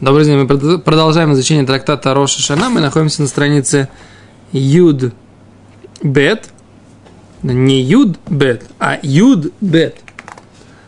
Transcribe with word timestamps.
Добрый 0.00 0.24
день, 0.24 0.38
мы 0.38 0.78
продолжаем 0.78 1.34
изучение 1.34 1.66
трактата 1.66 2.14
Роша 2.14 2.40
Шана. 2.40 2.70
Мы 2.70 2.80
находимся 2.80 3.20
на 3.20 3.28
странице 3.28 3.90
Юд 4.50 5.12
Бет. 6.02 6.48
Не 7.42 7.82
Юд 7.82 8.18
Бет, 8.26 8.64
а 8.78 8.98
Юд 9.02 9.52
Бет. 9.60 9.96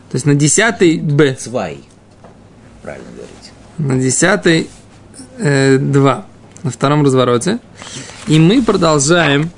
То 0.09 0.15
есть 0.15 0.25
на 0.25 0.33
десятый 0.33 0.97
Бет. 0.97 1.39
Цвай. 1.39 1.77
Правильно 2.81 3.07
говорить. 3.11 3.51
На 3.77 3.99
десятый 4.01 4.67
э, 5.37 5.77
два. 5.77 6.25
На 6.63 6.71
втором 6.71 7.03
развороте. 7.03 7.59
И 8.25 8.39
мы 8.39 8.63
продолжаем 8.63 9.51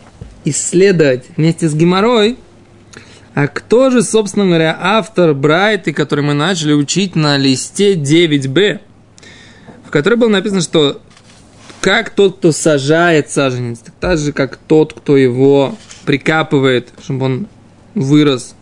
исследовать 0.43 1.27
вместе 1.37 1.69
с 1.69 1.73
Геморой, 1.73 2.37
а 3.33 3.47
кто 3.47 3.89
же, 3.89 4.03
собственно 4.03 4.47
говоря, 4.47 4.77
автор 4.77 5.33
Брайты, 5.33 5.93
который 5.93 6.25
мы 6.25 6.33
начали 6.33 6.73
учить 6.73 7.15
на 7.15 7.37
листе 7.37 7.95
9b 7.95 8.79
в 8.79 8.94
которой 9.95 10.15
было 10.15 10.27
написано, 10.27 10.59
что 10.59 10.99
как 11.79 12.09
тот, 12.09 12.39
кто 12.39 12.51
сажает 12.51 13.29
саженец, 13.29 13.79
так, 14.01 14.17
же, 14.17 14.33
как 14.33 14.57
тот, 14.57 14.91
кто 14.91 15.15
его 15.15 15.77
прикапывает, 16.05 16.89
чтобы 17.01 17.25
он 17.25 17.47
вырос 17.93 18.55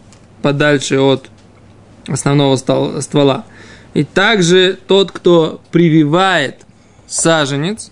подальше 0.43 0.99
от 0.99 1.31
основного 2.07 2.55
ствола. 2.55 3.45
И 3.95 4.03
также 4.03 4.77
тот, 4.85 5.11
кто 5.11 5.59
прививает 5.71 6.57
саженец. 7.07 7.89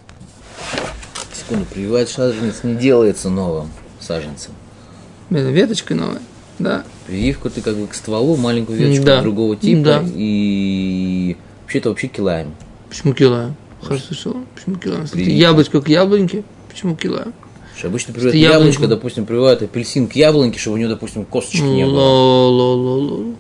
Секунду, 1.34 1.66
прививает 1.66 2.10
саженец 2.10 2.62
не 2.62 2.76
делается 2.76 3.32
новым 3.32 3.72
саженцем. 4.00 4.54
Веточкой 5.32 5.98
новой, 5.98 6.20
да. 6.60 6.84
Прививку 7.08 7.50
ты 7.50 7.62
как 7.62 7.76
бы 7.76 7.88
к 7.88 7.96
стволу, 7.96 8.38
маленькую 8.38 8.78
веточку 8.78 9.04
да. 9.04 9.22
другого 9.24 9.56
типа. 9.56 9.84
Да. 9.84 10.04
И 10.14 11.38
вообще-то 11.64 11.90
вообще 11.90 12.06
килаем. 12.06 12.54
Почему 12.92 13.14
килаем? 13.14 13.56
Хорошо 13.82 14.04
слышал. 14.08 14.36
Почему 14.54 14.76
килаем? 14.76 15.06
Яблочко 15.14 15.80
к 15.80 15.88
яблоньке. 15.88 16.44
Почему? 16.70 16.98
Что 17.78 17.88
обычно 17.88 18.14
прививают 18.14 18.36
яблочко, 18.36 18.88
допустим, 18.88 19.26
прививают 19.26 19.62
апельсин 19.62 20.10
к 20.10 20.14
яблоньке, 20.18 20.60
чтобы 20.60 20.76
у 20.76 20.78
него, 20.78 20.90
допустим, 20.90 21.24
косточки 21.24 21.64
не 21.64 21.86
было. 21.86 23.34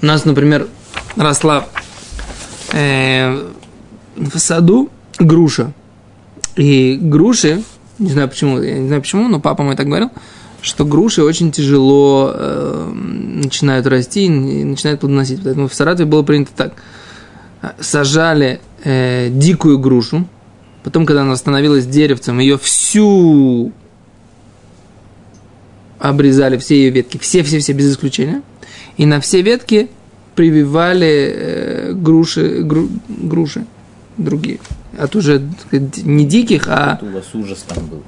У 0.00 0.06
нас, 0.06 0.24
например, 0.24 0.68
росла 1.16 1.66
э, 2.72 3.48
в 4.14 4.38
саду 4.38 4.90
груша. 5.18 5.72
И 6.54 6.98
груши, 7.02 7.64
не 7.98 8.10
знаю 8.10 8.28
почему, 8.28 8.62
я 8.62 8.78
не 8.78 8.86
знаю 8.86 9.02
почему, 9.02 9.28
но 9.28 9.40
папа 9.40 9.64
мой 9.64 9.74
так 9.74 9.88
говорил, 9.88 10.10
что 10.62 10.84
груши 10.84 11.24
очень 11.24 11.50
тяжело 11.50 12.30
э, 12.32 12.92
начинают 12.94 13.88
расти 13.88 14.26
и 14.26 14.28
начинают 14.28 15.00
плодоносить. 15.00 15.40
Поэтому 15.42 15.66
в 15.66 15.74
Саратове 15.74 16.08
было 16.08 16.22
принято 16.22 16.52
так– 16.54 16.74
сажали 17.78 18.60
э, 18.84 19.28
дикую 19.30 19.78
грушу, 19.78 20.26
потом, 20.82 21.06
когда 21.06 21.22
она 21.22 21.36
становилась 21.36 21.86
деревцем, 21.86 22.38
ее 22.38 22.58
всю 22.58 23.72
обрезали, 25.98 26.56
все 26.56 26.76
ее 26.76 26.90
ветки, 26.90 27.18
все-все-все 27.18 27.72
без 27.72 27.92
исключения, 27.92 28.42
и 28.96 29.06
на 29.06 29.20
все 29.20 29.42
ветки 29.42 29.90
прививали 30.34 31.34
э, 31.34 31.92
груши, 31.92 32.62
гру, 32.62 32.88
груши 33.08 33.66
другие. 34.16 34.58
От 34.98 35.14
уже 35.16 35.42
не 35.70 36.24
диких, 36.24 36.66
а... 36.68 36.98
у 37.02 37.06
вас 37.06 37.34
ужас 37.34 37.64
там 37.68 37.86
был. 37.86 38.02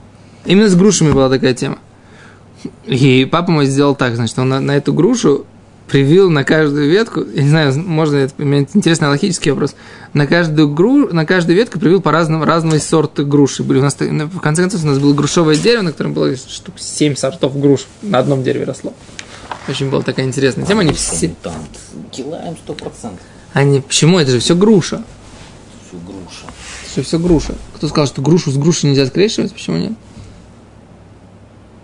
Именно 0.44 0.68
с 0.68 0.74
грушами 0.74 1.12
была 1.12 1.28
такая 1.28 1.54
тема. 1.54 1.78
И 2.86 3.28
папа 3.30 3.50
мой 3.50 3.66
сделал 3.66 3.94
так, 3.94 4.16
значит, 4.16 4.38
он 4.38 4.48
на, 4.48 4.60
на 4.60 4.76
эту 4.76 4.92
грушу 4.92 5.46
привил 5.88 6.30
на 6.30 6.44
каждую 6.44 6.90
ветку, 6.90 7.24
я 7.34 7.42
не 7.42 7.48
знаю, 7.48 7.78
можно 7.78 8.16
это, 8.16 8.34
у 8.38 8.44
меня 8.44 8.60
интересный 8.60 9.08
логический 9.08 9.50
вопрос, 9.50 9.74
на 10.14 10.26
каждую, 10.26 10.72
гру, 10.72 11.08
на 11.12 11.26
каждую 11.26 11.56
ветку 11.56 11.78
привил 11.78 12.00
по 12.00 12.12
разному, 12.12 12.44
разные 12.44 12.80
сорты 12.80 13.24
груши. 13.24 13.62
Были 13.62 13.78
у 13.78 13.82
нас, 13.82 13.96
в 13.98 14.40
конце 14.40 14.62
концов, 14.62 14.84
у 14.84 14.86
нас 14.86 14.98
было 14.98 15.12
грушевое 15.14 15.56
дерево, 15.56 15.82
на 15.82 15.92
котором 15.92 16.12
было 16.12 16.34
штук 16.36 16.74
7 16.78 17.16
сортов 17.16 17.58
груш 17.58 17.86
на 18.02 18.18
одном 18.18 18.42
дереве 18.42 18.64
росло. 18.64 18.94
Очень 19.68 19.90
была 19.90 20.02
такая 20.02 20.26
интересная 20.26 20.66
тема. 20.66 20.80
Они 20.80 20.92
все... 20.92 21.34
Килаем 22.10 22.56
100%. 22.66 23.12
Они, 23.52 23.80
почему? 23.80 24.18
Это 24.18 24.30
же 24.30 24.40
все 24.40 24.56
груша. 24.56 25.04
Все 25.88 25.98
груша. 25.98 26.46
Же 26.96 27.02
все 27.02 27.18
груша. 27.18 27.54
Кто 27.76 27.88
сказал, 27.88 28.06
что 28.06 28.22
грушу 28.22 28.50
с 28.50 28.56
грушей 28.56 28.90
нельзя 28.90 29.06
скрещивать? 29.06 29.52
Почему 29.52 29.76
нет? 29.76 29.92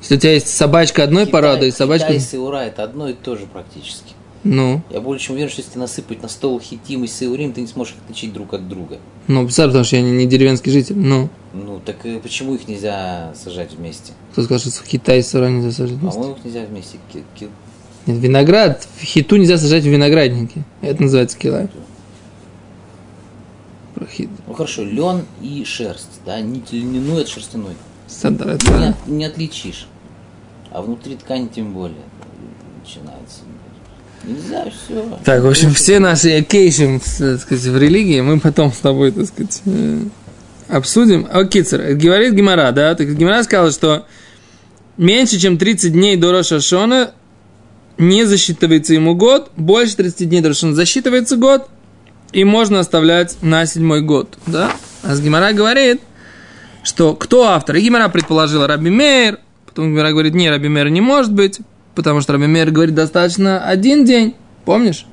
Если 0.01 0.17
у 0.17 0.19
тебя 0.19 0.33
есть 0.35 0.49
собачка 0.49 1.05
одной 1.05 1.27
Китай, 1.27 1.33
породы 1.33 1.69
и 1.69 1.71
собачка... 1.71 2.09
Китай 2.09 2.19
и 2.19 2.21
сеура– 2.21 2.57
это 2.59 2.85
одно 2.85 3.09
и 3.09 3.15
то 3.15 3.37
же 3.37 3.47
практически. 3.47 4.15
Ну. 4.45 4.81
Я 4.91 5.01
более 5.01 5.21
чем 5.21 5.35
уверен, 5.35 5.51
что 5.51 5.61
если 5.63 5.79
насыпать 5.79 6.23
на 6.23 6.29
стол 6.29 6.61
хитим 6.61 7.05
и 7.05 7.09
сеурим, 7.09 7.53
ты 7.53 7.61
не 7.61 7.67
сможешь 7.67 7.95
их 7.95 8.01
отличить 8.05 8.33
друг 8.33 8.55
от 8.55 8.69
друга. 8.69 8.99
Ну, 9.27 9.43
представь, 9.43 9.67
потому 9.69 9.85
что 9.85 9.97
я 9.97 10.03
не, 10.03 10.13
не 10.13 10.27
деревенский 10.27 10.71
житель, 10.71 10.97
ну. 10.97 11.29
Ну, 11.53 11.81
так 11.85 12.07
и 12.07 12.19
почему 12.19 12.55
их 12.55 12.69
нельзя 12.69 13.33
сажать 13.35 13.73
вместе? 13.73 14.13
Кто 14.33 14.43
скажет, 14.43 14.73
что 14.73 14.85
Китай 14.85 15.19
и 15.19 15.23
сеура 15.23 15.49
нельзя 15.49 15.73
сажать 15.73 15.97
вместе? 15.99 16.19
По-моему, 16.19 16.37
их 16.39 16.45
нельзя 16.45 16.65
вместе. 16.65 16.99
Ки- 17.13 17.49
Нет, 18.07 18.19
виноград, 18.19 18.87
хиту 19.03 19.37
нельзя 19.37 19.59
сажать 19.59 19.83
в 19.83 19.89
винограднике. 19.89 20.63
Это 20.83 21.03
называется 21.03 21.37
килай. 21.37 21.69
Ну 24.47 24.55
хорошо, 24.55 24.85
лен 24.85 25.25
и 25.43 25.65
шерсть, 25.65 26.21
да, 26.25 26.41
не 26.41 26.63
льняной 26.71 27.23
от 27.23 27.29
шерстяной. 27.29 27.75
Сандра, 28.09 28.57
не, 28.67 28.95
не 29.07 29.25
отличишь. 29.25 29.87
А 30.71 30.83
внутри 30.83 31.17
ткани 31.17 31.49
тем 31.49 31.73
более 31.73 31.97
начинается. 32.81 33.41
Нельзя 34.25 34.65
все. 34.71 35.19
Так, 35.25 35.43
в 35.43 35.49
общем, 35.49 35.73
все 35.73 35.99
наши 36.01 36.39
occasions, 36.39 37.03
так 37.19 37.41
сказать, 37.41 37.65
в 37.65 37.79
религии 37.79 38.21
мы 38.21 38.41
потом 38.41 38.73
с 38.73 38.79
тобой, 38.79 39.13
так 39.13 39.27
сказать, 39.27 39.63
э, 39.67 40.01
обсудим. 40.69 41.27
Окей, 41.31 41.63
царь, 41.63 41.95
говорит 41.95 42.35
Гимара, 42.35 42.73
да? 42.73 42.95
Так 42.95 43.15
Гимара 43.17 43.43
сказала, 43.45 43.71
что 43.71 44.07
меньше, 44.97 45.39
чем 45.39 45.57
30 45.57 45.93
дней 45.93 46.17
до 46.17 46.33
Роша 46.33 46.61
Шона 46.61 47.13
не 47.97 48.25
засчитывается 48.25 48.95
ему 48.95 49.15
год, 49.15 49.51
больше 49.57 49.97
30 49.97 50.29
дней 50.29 50.41
до 50.41 50.49
Рошона 50.49 50.75
засчитывается 50.75 51.37
год, 51.37 51.69
и 52.33 52.45
можно 52.45 52.81
оставлять 52.81 53.37
на 53.43 53.67
седьмой 53.67 54.03
год, 54.03 54.37
да? 54.47 54.73
А 55.03 55.15
с 55.15 55.21
Гимара 55.21 55.53
говорит, 55.53 56.01
что 56.89 57.15
кто 57.15 57.49
автор? 57.49 57.77
И 57.77 57.81
Гимара 57.81 58.09
предположила 58.09 58.67
Раби 58.67 58.91
Мейр, 58.91 59.39
Потом 59.79 59.93
Гмера 59.93 60.11
говорит, 60.11 60.35
не, 60.35 60.51
Раби 60.51 60.69
Мер 60.69 60.89
не 60.89 61.01
может 61.01 61.33
быть, 61.33 61.61
потому 61.95 62.21
что 62.21 62.33
Раби 62.33 62.47
Мер 62.47 62.73
говорит, 62.73 62.97
достаточно 62.97 63.65
один 63.65 64.05
день. 64.05 64.35
Помнишь? 64.65 65.07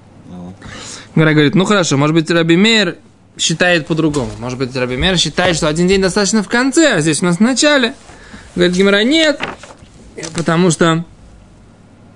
Гмера 1.14 1.34
говорит, 1.34 1.54
ну 1.54 1.66
хорошо, 1.66 1.98
может 1.98 2.16
быть, 2.16 2.32
Раби 2.32 2.56
Мер 2.56 2.96
считает 3.38 3.86
по-другому. 3.86 4.32
Может 4.40 4.58
быть, 4.58 4.76
Раби 4.76 4.96
Мер 4.96 5.20
считает, 5.20 5.56
что 5.56 5.68
один 5.68 5.88
день 5.88 6.02
достаточно 6.02 6.42
в 6.42 6.48
конце, 6.48 6.96
а 6.96 7.02
здесь 7.02 7.22
у 7.22 7.26
нас 7.26 7.38
в 7.38 7.42
начале. 7.42 7.94
Говорит 8.56 8.76
Гимера, 8.76 9.04
нет, 9.04 9.40
потому 10.34 10.72
что 10.72 11.06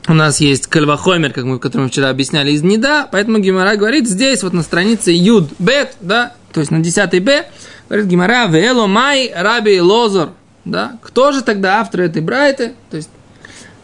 у 0.08 0.14
нас 0.14 0.40
есть 0.40 0.66
кальвахомер, 0.66 1.34
как 1.34 1.44
мы, 1.44 1.60
который 1.60 1.84
мы 1.84 1.90
вчера 1.90 2.10
объясняли, 2.10 2.52
из 2.52 2.64
Неда, 2.64 3.08
поэтому 3.12 3.38
Гимара 3.38 3.76
говорит 3.76 4.10
здесь, 4.10 4.42
вот 4.42 4.54
на 4.54 4.64
странице 4.64 5.12
Юд 5.12 5.52
Бет, 5.60 5.98
да, 6.00 6.34
то 6.52 6.62
есть 6.62 6.72
на 6.72 6.80
10 6.80 7.24
Б, 7.24 7.46
говорит 7.90 8.08
Гимара, 8.08 8.48
Вело 8.48 8.88
Май 8.88 9.32
Раби 9.36 9.82
Лозор, 9.82 10.30
да? 10.64 10.98
Кто 11.02 11.32
же 11.32 11.42
тогда 11.42 11.80
автор 11.80 12.02
этой 12.02 12.22
Брайты? 12.22 12.74
То 12.90 12.98
есть 12.98 13.10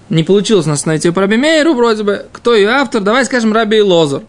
не 0.10 0.24
получилось 0.24 0.68
нас 0.68 0.86
найти 0.86 1.10
по 1.10 1.22
Раби 1.22 1.38
Мейеру 1.38 1.74
вроде 1.74 2.04
бы. 2.04 2.26
Кто 2.32 2.54
ее 2.54 2.70
автор? 2.70 3.02
Давай 3.02 3.26
скажем 3.26 3.54
Раби 3.54 3.82
Лозер. 3.82 4.22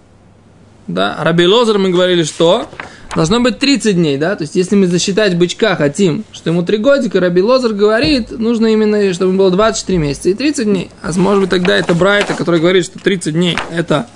Да? 0.86 1.18
Раби 1.20 1.46
Лозер 1.46 1.78
мы 1.78 1.90
говорили, 1.90 2.22
что 2.22 2.68
должно 3.14 3.40
быть 3.40 3.58
30 3.58 3.96
дней, 3.96 4.16
да? 4.16 4.36
То 4.36 4.42
есть 4.42 4.54
если 4.54 4.74
мы 4.76 4.86
засчитать 4.86 5.36
бычка 5.36 5.76
хотим, 5.76 6.24
что 6.32 6.50
ему 6.50 6.62
3 6.62 6.78
годика, 6.78 7.20
Раби 7.20 7.42
Лозер 7.42 7.74
говорит, 7.74 8.30
нужно 8.30 8.68
именно, 8.68 9.12
чтобы 9.12 9.36
было 9.36 9.50
24 9.50 9.98
месяца 9.98 10.30
и 10.30 10.34
30 10.34 10.64
дней. 10.64 10.90
А 11.02 11.12
может 11.18 11.42
быть 11.42 11.50
тогда 11.50 11.76
это 11.76 11.94
Брайта, 11.94 12.34
который 12.34 12.60
говорит, 12.60 12.84
что 12.86 12.98
30 12.98 13.34
дней 13.34 13.58
это 13.70 14.06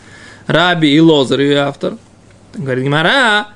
Раби 0.47 0.89
и 0.89 1.01
Лозер, 1.01 1.41
ее 1.41 1.59
автор. 1.59 1.97
Говорит 2.55 2.85
Гимара, 2.85 3.49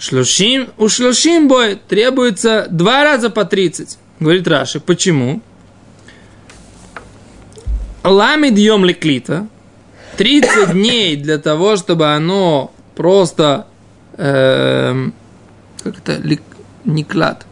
шлюшим, 0.00 0.70
у 0.78 0.88
шлюшим 0.88 1.46
бой 1.46 1.78
требуется 1.88 2.66
два 2.70 3.04
раза 3.04 3.30
по 3.30 3.44
30. 3.44 3.98
Говорит 4.18 4.48
Раши, 4.48 4.80
почему? 4.80 5.42
Ламид 8.02 8.58
йом 8.58 8.84
леклита. 8.84 9.46
30 10.16 10.72
дней 10.72 11.16
для 11.16 11.38
того, 11.38 11.76
чтобы 11.76 12.12
оно 12.12 12.72
просто 12.96 13.66
э, 14.16 15.10
как 15.82 15.98
это 15.98 16.16
лик, 16.16 16.42
не 16.84 17.04
клад, 17.04 17.46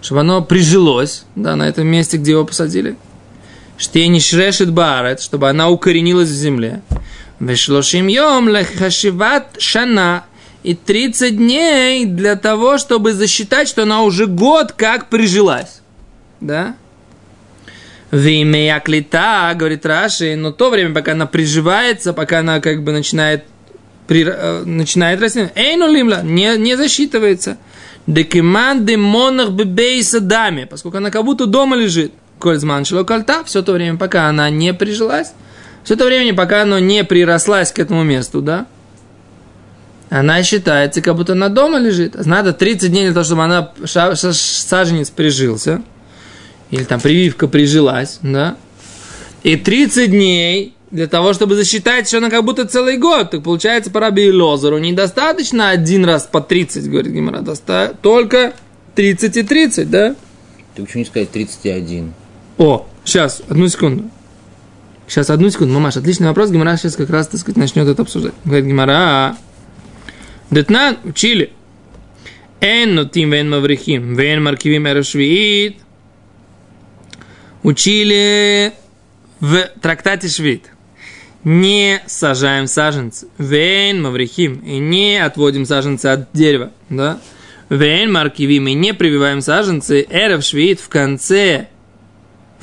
чтобы 0.00 0.20
оно 0.20 0.42
прижилось, 0.42 1.24
да, 1.34 1.56
на 1.56 1.68
этом 1.68 1.86
месте, 1.86 2.16
где 2.16 2.32
его 2.32 2.44
посадили. 2.44 2.96
Штейни 3.76 4.20
шрешет 4.20 4.70
барет, 4.72 5.20
чтобы 5.20 5.48
она 5.48 5.68
укоренилась 5.68 6.28
в 6.28 6.34
земле. 6.34 6.82
Вешлошим 7.40 8.06
йом 8.06 8.48
лехашиват 8.48 9.56
шана. 9.58 10.24
И 10.64 10.74
30 10.74 11.36
дней 11.36 12.04
для 12.06 12.34
того, 12.34 12.78
чтобы 12.78 13.12
засчитать, 13.12 13.68
что 13.68 13.84
она 13.84 14.02
уже 14.02 14.26
год 14.26 14.72
как 14.72 15.08
прижилась 15.08 15.82
да? 16.44 16.76
Вимея 18.10 18.78
клита, 18.80 19.52
говорит 19.56 19.84
Раши, 19.84 20.36
но 20.36 20.52
то 20.52 20.70
время, 20.70 20.94
пока 20.94 21.12
она 21.12 21.26
приживается, 21.26 22.12
пока 22.12 22.40
она 22.40 22.60
как 22.60 22.84
бы 22.84 22.92
начинает 22.92 23.44
при, 24.06 24.24
э, 24.24 24.62
начинает 24.64 25.20
расти. 25.20 25.48
Эйну 25.56 25.90
лимла 25.90 26.22
не, 26.22 26.56
не 26.58 26.76
засчитывается. 26.76 27.56
Декиман 28.06 28.84
демонах 28.84 29.50
бебейса 29.50 30.20
даме, 30.20 30.66
поскольку 30.66 30.98
она 30.98 31.10
как 31.10 31.24
будто 31.24 31.46
дома 31.46 31.74
лежит. 31.74 32.12
Кользман 32.38 32.84
кольта, 32.84 33.42
все 33.44 33.62
то 33.62 33.72
время, 33.72 33.96
пока 33.96 34.28
она 34.28 34.50
не 34.50 34.74
прижилась, 34.74 35.32
все 35.82 35.96
то 35.96 36.04
время, 36.04 36.34
пока 36.34 36.62
она 36.62 36.78
не 36.80 37.02
прирослась 37.02 37.72
к 37.72 37.78
этому 37.78 38.02
месту, 38.02 38.42
да, 38.42 38.66
она 40.10 40.42
считается, 40.42 41.00
как 41.00 41.16
будто 41.16 41.32
она 41.32 41.48
дома 41.48 41.78
лежит. 41.78 42.14
Надо 42.26 42.52
30 42.52 42.90
дней 42.90 43.04
для 43.04 43.14
того, 43.14 43.24
чтобы 43.24 43.44
она 43.44 43.72
саженец 43.86 45.10
прижился. 45.10 45.82
Или 46.70 46.84
там 46.84 47.00
прививка 47.00 47.48
прижилась, 47.48 48.18
да. 48.22 48.56
И 49.42 49.56
30 49.56 50.10
дней 50.10 50.74
для 50.90 51.06
того, 51.06 51.32
чтобы 51.32 51.56
засчитать, 51.56 52.08
что 52.08 52.18
она 52.18 52.30
как 52.30 52.44
будто 52.44 52.66
целый 52.66 52.96
год. 52.96 53.30
Так 53.30 53.42
получается, 53.42 53.90
по 53.90 54.00
Раби 54.00 54.30
Лозеру 54.30 54.78
недостаточно 54.78 55.70
один 55.70 56.04
раз 56.04 56.24
по 56.30 56.40
30, 56.40 56.88
говорит 56.88 57.12
Гимара, 57.12 57.40
доста... 57.40 57.94
только 58.00 58.54
30 58.94 59.36
и 59.36 59.42
30, 59.42 59.90
да? 59.90 60.14
Ты 60.74 60.82
почему 60.82 61.00
не 61.00 61.04
сказать 61.06 61.30
31? 61.30 62.12
О, 62.58 62.86
сейчас, 63.04 63.42
одну 63.48 63.68
секунду. 63.68 64.04
Сейчас, 65.06 65.30
одну 65.30 65.50
секунду, 65.50 65.74
мамаш, 65.74 65.96
отличный 65.96 66.28
вопрос. 66.28 66.50
Гимара 66.50 66.76
сейчас 66.76 66.96
как 66.96 67.10
раз, 67.10 67.26
так 67.26 67.40
сказать, 67.40 67.56
начнет 67.56 67.86
это 67.88 68.02
обсуждать. 68.02 68.32
Говорит 68.44 68.66
Гимара, 68.66 69.36
Детнан 70.50 70.98
учили. 71.04 71.52
Эн 72.60 72.94
нотим 72.94 73.30
вен 73.30 73.50
маврихим, 73.50 74.14
вен 74.14 74.42
маркивим 74.42 74.86
эрошвиит. 74.86 75.78
Учили 77.62 78.72
в 79.40 79.68
трактате 79.80 80.28
Швид. 80.28 80.70
Не 81.44 82.02
сажаем 82.06 82.66
саженцы. 82.66 83.28
Вен 83.38 84.02
маврихим. 84.02 84.60
И 84.60 84.78
не 84.78 85.18
отводим 85.22 85.66
саженцы 85.66 86.06
от 86.06 86.28
дерева. 86.32 86.72
Да? 86.88 87.20
Вен 87.68 88.12
маркивим. 88.12 88.68
И 88.68 88.74
не 88.74 88.94
прививаем 88.94 89.40
саженцы. 89.40 90.06
Эров 90.10 90.44
швид 90.44 90.80
в 90.80 90.88
конце 90.88 91.68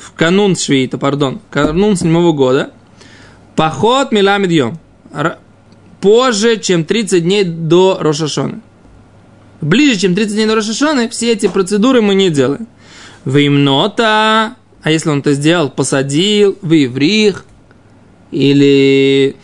в 0.02 0.12
канун 0.14 0.56
швиита, 0.56 0.98
пардон, 0.98 1.40
канун 1.50 1.96
седьмого 1.96 2.32
года, 2.32 2.72
поход 3.54 4.10
миламидьем, 4.10 4.78
позже, 6.02 6.58
чем 6.58 6.84
30 6.84 7.22
дней 7.22 7.44
до 7.44 7.96
Рошашоны. 7.98 8.60
Ближе, 9.62 10.00
чем 10.00 10.14
30 10.14 10.34
дней 10.34 10.46
до 10.46 10.56
Рошашоны, 10.56 11.08
все 11.08 11.32
эти 11.32 11.46
процедуры 11.46 12.02
мы 12.02 12.14
не 12.14 12.28
делаем. 12.28 12.66
В 13.24 13.38
имнота, 13.46 14.56
а 14.82 14.90
если 14.90 15.08
он 15.08 15.20
это 15.20 15.32
сделал, 15.32 15.70
посадил, 15.70 16.58
в 16.60 16.72
иврих, 16.72 17.44
или 18.32 19.36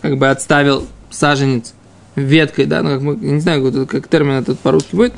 как 0.00 0.16
бы 0.16 0.30
отставил 0.30 0.86
саженец 1.10 1.74
веткой, 2.16 2.64
да, 2.64 2.82
ну, 2.82 2.90
как 2.90 3.02
мы, 3.02 3.16
не 3.16 3.40
знаю, 3.40 3.86
как, 3.86 4.08
термин 4.08 4.36
этот 4.36 4.58
по-русски 4.60 4.96
будет, 4.96 5.12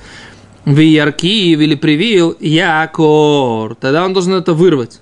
в 0.65 0.79
яркив 0.79 1.61
или 1.61 1.77
привил 1.77 2.37
якор, 2.41 3.77
тогда 3.77 4.05
он 4.05 4.13
должен 4.13 4.35
это 4.35 4.53
вырвать, 4.53 5.01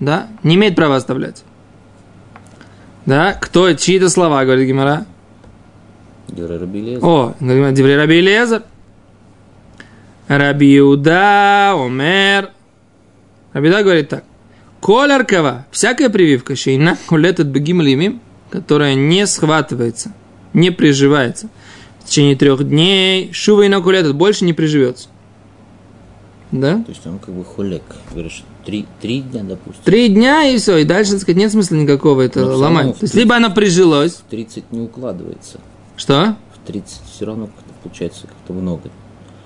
да, 0.00 0.28
не 0.42 0.56
имеет 0.56 0.76
права 0.76 0.96
оставлять. 0.96 1.45
Да? 3.06 3.32
Кто, 3.34 3.72
чьи 3.72 3.96
это 3.96 4.10
слова, 4.10 4.44
говорит 4.44 4.66
Гимара? 4.66 5.06
О, 7.02 7.34
Деврей 7.40 7.96
Раби 7.96 8.20
Лезер. 8.20 8.64
Раби 10.26 10.78
Иуда, 10.78 11.72
Омер. 11.72 12.50
Раби 13.52 13.68
Иуда 13.68 13.82
говорит 13.84 14.08
так. 14.08 14.24
Коль 14.80 15.12
аркава, 15.12 15.66
всякая 15.70 16.10
прививка, 16.10 16.54
шейна 16.54 16.98
кулетет 17.06 17.46
бегим 17.46 17.80
лимим, 17.80 18.20
которая 18.50 18.94
не 18.94 19.26
схватывается, 19.26 20.12
не 20.52 20.70
приживается. 20.70 21.48
В 22.00 22.08
течение 22.08 22.36
трех 22.36 22.62
дней 22.68 23.32
шува 23.32 23.62
и 23.62 24.12
больше 24.12 24.44
не 24.44 24.52
приживется. 24.52 25.08
Да? 26.52 26.76
То 26.76 26.90
есть 26.90 27.06
он 27.06 27.18
как 27.18 27.34
бы 27.34 27.44
хулек. 27.44 27.82
Говоришь, 28.12 28.44
три, 28.64 28.86
три 29.00 29.20
дня, 29.20 29.42
допустим. 29.42 29.82
Три 29.84 30.08
дня 30.08 30.44
и 30.44 30.58
все. 30.58 30.78
И 30.78 30.84
дальше, 30.84 31.12
так 31.12 31.20
сказать, 31.20 31.38
нет 31.38 31.50
смысла 31.50 31.74
никакого 31.76 32.22
это 32.22 32.44
Но 32.44 32.56
ломать. 32.56 32.98
То 32.98 33.04
есть, 33.04 33.14
либо 33.14 33.36
она 33.36 33.50
прижилась. 33.50 34.14
В 34.14 34.30
30 34.30 34.72
не 34.72 34.80
укладывается. 34.80 35.58
Что? 35.96 36.36
В 36.54 36.66
30 36.66 37.00
все 37.12 37.24
равно 37.26 37.46
как-то 37.46 37.72
получается 37.82 38.22
как-то 38.22 38.52
много. 38.52 38.90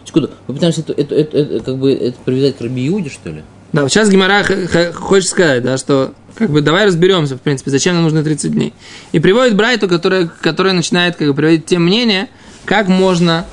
Секунду, 0.04 0.30
мы 0.46 0.54
пытаемся 0.54 0.80
это, 0.80 0.92
это, 0.92 1.14
это, 1.14 1.38
это, 1.38 1.64
как 1.64 1.78
бы 1.78 1.92
это 1.92 2.16
привязать 2.24 2.56
к 2.56 2.60
Раби 2.60 2.88
Иуде, 2.88 3.10
что 3.10 3.30
ли? 3.30 3.42
Да, 3.72 3.88
сейчас 3.88 4.10
Гимара 4.10 4.44
хочет 4.92 5.28
сказать, 5.28 5.62
да, 5.62 5.78
что 5.78 6.12
как 6.34 6.50
бы 6.50 6.60
давай 6.60 6.86
разберемся, 6.86 7.36
в 7.36 7.40
принципе, 7.40 7.70
зачем 7.70 7.94
нам 7.94 8.04
нужно 8.04 8.24
30 8.24 8.52
дней. 8.52 8.72
И 9.12 9.20
приводит 9.20 9.54
Брайту, 9.54 9.88
которая, 9.88 10.28
которая 10.40 10.72
начинает 10.72 11.16
как 11.16 11.28
бы 11.28 11.34
приводить 11.34 11.66
те 11.66 11.78
мнения, 11.78 12.28
как 12.64 12.88
можно, 12.88 13.46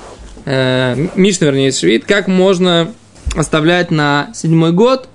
э, 0.45 0.95
Мишна, 1.15 1.47
вернее, 1.47 1.71
Швид, 1.71 2.05
как 2.05 2.27
можно 2.27 2.91
оставлять 3.35 3.91
на 3.91 4.29
седьмой 4.33 4.71
год 4.71 5.09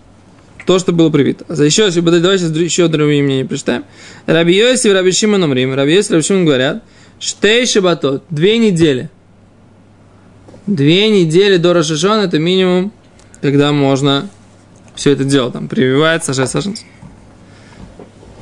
то, 0.66 0.78
что 0.78 0.92
было 0.92 1.10
привито. 1.10 1.44
А 1.48 1.54
еще, 1.62 1.90
давай 1.90 2.38
сейчас 2.38 2.56
еще 2.56 2.88
другие 2.88 3.22
мнения 3.22 3.44
прочитаем. 3.44 3.84
Раби 4.26 4.54
Йоси 4.56 4.88
и 4.88 4.92
Раби 4.92 5.12
Шимон 5.12 5.42
Умрим. 5.42 5.74
Раби 5.74 5.94
Йоси 5.94 6.10
и 6.10 6.12
Раби 6.12 6.22
Шимон 6.22 6.44
говорят, 6.44 6.82
штей 7.18 7.66
шабатот, 7.66 8.24
две 8.30 8.58
недели. 8.58 9.10
Две 10.66 11.08
недели 11.08 11.56
до 11.56 11.72
Рошашона 11.72 12.22
это 12.22 12.38
минимум, 12.38 12.92
когда 13.40 13.72
можно 13.72 14.28
все 14.94 15.10
это 15.10 15.24
делать. 15.24 15.54
Там 15.54 15.68
прививает, 15.68 16.24
сажать 16.24 16.50
саженцы. 16.50 16.84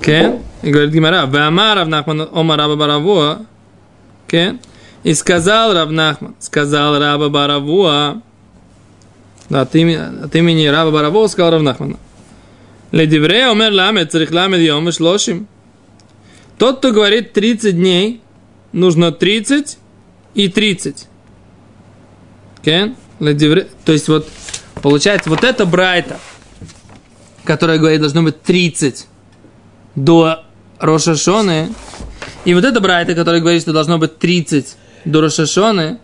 Кен. 0.03 0.41
И 0.63 0.71
говорит 0.71 0.93
Гимара, 0.93 1.25
Веамар 1.27 1.79
Равнахман 1.79 2.29
Ома 2.33 2.57
Раба 2.57 2.77
Баравуа. 2.77 3.47
Кен. 4.27 4.61
И 5.03 5.15
сказал 5.15 5.73
Равнахман, 5.73 6.35
сказал 6.39 6.99
Раба 6.99 7.31
Баравуа, 7.31 8.21
от 9.51 9.75
имени, 9.75 10.25
от 10.25 10.35
имени 10.35 10.67
Раба 10.67 10.91
Баравова 10.91 11.27
сказал 11.27 11.53
Равнахмана. 11.53 11.99
Ледиврея 12.93 13.51
умер 13.51 13.73
ламет, 13.73 14.13
царих 14.13 14.31
ламет 14.31 14.61
йом 14.61 14.89
и 14.89 14.93
шлошим. 14.93 15.49
Тот, 16.59 16.79
кто 16.79 16.93
говорит 16.93 17.33
30 17.33 17.75
дней, 17.75 18.21
нужно 18.73 19.13
30 19.13 19.79
и 20.35 20.49
30. 20.49 21.07
Okay? 22.63 22.95
То 23.85 23.93
есть 23.93 24.09
вот, 24.09 24.29
получается, 24.83 25.31
вот 25.31 25.45
это 25.45 25.67
Брайта, 25.67 26.19
которая 27.45 27.79
говорит, 27.79 28.01
должно 28.01 28.23
быть 28.23 28.43
30 28.43 29.07
до 29.95 30.45
Рошашоны, 30.79 31.73
и 32.45 32.55
вот 32.55 32.65
это 32.65 32.81
Брайта, 32.81 33.15
которая 33.15 33.41
говорит, 33.41 33.63
что 33.63 33.73
должно 33.73 33.99
быть 33.99 34.19
30 34.19 34.77
до 35.05 35.21
Рошашоны, 35.21 35.99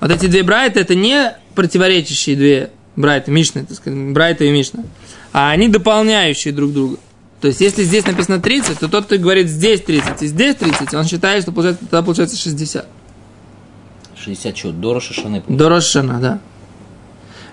вот 0.00 0.10
эти 0.10 0.26
две 0.26 0.42
Брайта, 0.42 0.80
это 0.80 0.94
не 0.94 1.36
противоречащие 1.54 2.36
две 2.36 2.70
Брайта, 2.96 3.30
Мишна, 3.30 3.64
так 3.64 3.76
сказать, 3.76 3.98
Брайта 4.12 4.44
и 4.44 4.50
Мишна. 4.50 4.84
А 5.32 5.50
они 5.50 5.68
дополняющие 5.68 6.52
друг 6.52 6.72
друга. 6.72 6.96
То 7.40 7.48
есть, 7.48 7.60
если 7.60 7.84
здесь 7.84 8.06
написано 8.06 8.40
30, 8.40 8.78
то 8.78 8.88
тот, 8.88 9.06
кто 9.06 9.16
говорит 9.16 9.48
здесь 9.48 9.80
30 9.80 10.22
и 10.22 10.26
здесь 10.26 10.56
30, 10.56 10.92
он 10.94 11.04
считает, 11.06 11.42
что 11.42 11.52
получается, 11.52 11.84
тогда 11.84 12.02
получается 12.02 12.36
60. 12.36 12.86
60 14.16 14.56
что, 14.56 14.72
до 14.72 14.94
Рошашаны? 14.94 15.42
До 15.48 15.68
Рошашана, 15.68 16.20
да. 16.20 16.40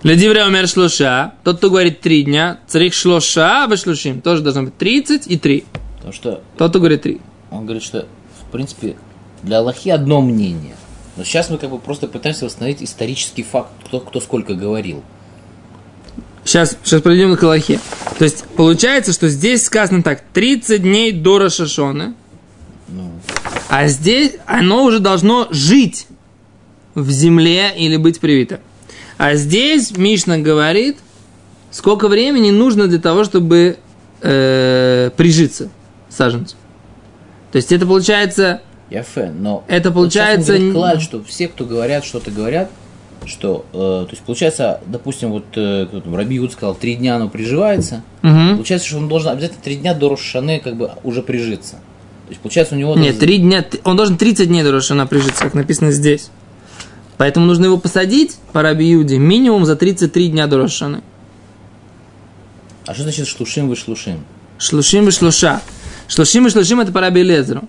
Ледивре 0.04 0.46
умер 0.46 0.68
шлоша. 0.68 1.34
Тот, 1.44 1.58
кто 1.58 1.70
говорит 1.70 2.02
3 2.02 2.24
дня, 2.24 2.60
царих 2.68 2.94
шлоша 2.94 3.66
вышлушим, 3.68 4.22
тоже 4.22 4.42
должно 4.42 4.64
быть 4.64 4.78
30 4.78 5.28
и 5.28 5.38
3. 5.38 5.66
Потому 5.96 6.14
что... 6.14 6.42
Тот, 6.58 6.70
кто 6.70 6.80
говорит 6.80 7.02
3. 7.04 7.22
Он 7.52 7.64
говорит, 7.64 7.84
что, 7.84 8.08
в 8.42 8.52
принципе, 8.52 8.98
для 9.42 9.60
Аллахи 9.60 9.90
одно 9.90 10.22
мнение. 10.22 10.76
Но 11.16 11.24
сейчас 11.24 11.50
мы 11.50 11.58
как 11.58 11.72
бы 11.72 11.80
просто 11.80 12.08
пытаемся 12.08 12.46
восстановить 12.46 12.84
исторический 12.84 13.44
факт, 13.44 13.72
кто, 13.86 14.00
кто 14.00 14.20
сколько 14.20 14.54
говорил. 14.54 15.04
Сейчас, 16.48 16.78
сейчас 16.82 17.02
пройдем 17.02 17.36
к 17.36 17.44
Аллахе. 17.44 17.78
То 18.18 18.24
есть, 18.24 18.46
получается, 18.56 19.12
что 19.12 19.28
здесь 19.28 19.66
сказано 19.66 20.02
так, 20.02 20.24
30 20.34 20.82
дней 20.82 21.12
до 21.12 21.40
Рашашона, 21.40 22.16
ну. 22.88 23.12
а 23.68 23.88
здесь 23.90 24.38
оно 24.46 24.86
уже 24.86 25.00
должно 25.00 25.50
жить 25.52 26.08
в 26.96 27.12
земле 27.12 27.74
или 27.76 27.98
быть 27.98 28.22
привито. 28.22 28.62
А 29.18 29.36
здесь 29.36 29.92
Мишна 29.98 30.38
говорит, 30.38 31.00
сколько 31.70 32.08
времени 32.08 32.52
нужно 32.52 32.88
для 32.88 33.00
того, 33.00 33.26
чтобы 33.26 33.78
э, 34.22 35.12
прижиться 35.18 35.70
саженцу. 36.08 36.56
То 37.52 37.58
есть 37.58 37.74
это 37.74 37.86
получается... 37.86 38.62
Я 38.90 39.04
фэн, 39.04 39.44
но... 39.44 39.66
Это 39.68 39.92
получается... 39.92 40.58
Вот 40.58 41.02
что 41.02 41.22
все, 41.26 41.50
кто 41.50 41.66
говорят, 41.66 42.06
что-то 42.06 42.32
говорят, 42.32 42.72
что, 43.26 43.66
э, 43.74 43.78
то 43.78 44.10
есть 44.12 44.24
получается, 44.24 44.80
допустим, 44.86 45.32
вот 45.32 45.46
э, 45.56 45.86
кто 45.88 46.02
там, 46.02 46.16
Раби 46.16 46.36
Юд 46.36 46.52
сказал, 46.52 46.76
три 46.76 46.96
дня 46.96 47.16
оно 47.16 47.30
приживается, 47.30 48.04
угу. 48.24 48.56
получается, 48.56 48.88
что 48.88 48.98
он 48.98 49.08
должен 49.08 49.30
обязательно 49.32 49.62
три 49.64 49.76
дня 49.76 49.94
до 49.94 50.10
Рошаны 50.10 50.60
как 50.64 50.76
бы 50.76 50.92
уже 51.04 51.22
прижиться. 51.22 51.78
То 52.28 52.32
есть 52.32 52.42
получается 52.42 52.76
у 52.76 52.78
него... 52.78 52.96
Нет, 52.96 53.20
три 53.20 53.38
дня, 53.38 53.66
он 53.86 53.96
должен 53.96 54.18
30 54.18 54.50
дней 54.50 54.62
до 54.62 54.74
Рошана 54.74 55.08
прижиться, 55.08 55.44
как 55.44 55.54
написано 55.54 55.92
здесь. 55.92 56.30
Поэтому 57.18 57.46
нужно 57.46 57.66
его 57.66 57.78
посадить 57.78 58.36
по 58.52 58.62
Раби 58.62 58.86
Юде 58.86 59.18
минимум 59.18 59.66
за 59.66 59.78
33 59.78 60.30
дня 60.30 60.48
до 60.48 60.58
Рошаны. 60.58 61.02
А 62.86 62.94
что 62.94 63.04
значит 63.04 63.28
шлушим 63.28 63.70
вы 63.70 63.76
шлушим? 63.76 64.26
Шлушим 64.58 65.06
вы 65.06 65.12
шлуша. 65.12 65.62
Шлушим 66.08 66.48
и 66.48 66.50
шлушим 66.50 66.80
это 66.80 66.92
по 66.92 67.02
Раби 67.02 67.24
Лезеру. 67.24 67.64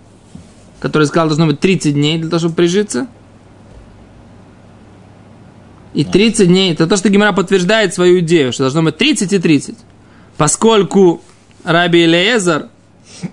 который 0.81 1.07
сказал, 1.07 1.28
должно 1.28 1.47
быть 1.47 1.61
30 1.61 1.95
дней 1.95 2.19
для 2.19 2.28
того, 2.28 2.40
чтобы 2.40 2.55
прижиться. 2.55 3.07
И 5.95 6.04
30 6.04 6.49
дней, 6.49 6.73
это 6.73 6.87
то, 6.87 6.97
что 6.97 7.09
Гимара 7.09 7.33
подтверждает 7.33 7.95
свою 7.95 8.21
идею, 8.21 8.52
что 8.52 8.64
должно 8.64 8.83
быть 8.83 8.97
30 8.99 9.33
и 9.33 9.38
30. 9.38 9.75
Поскольку 10.37 11.23
Раби 11.64 12.04
Элиезер 12.04 12.68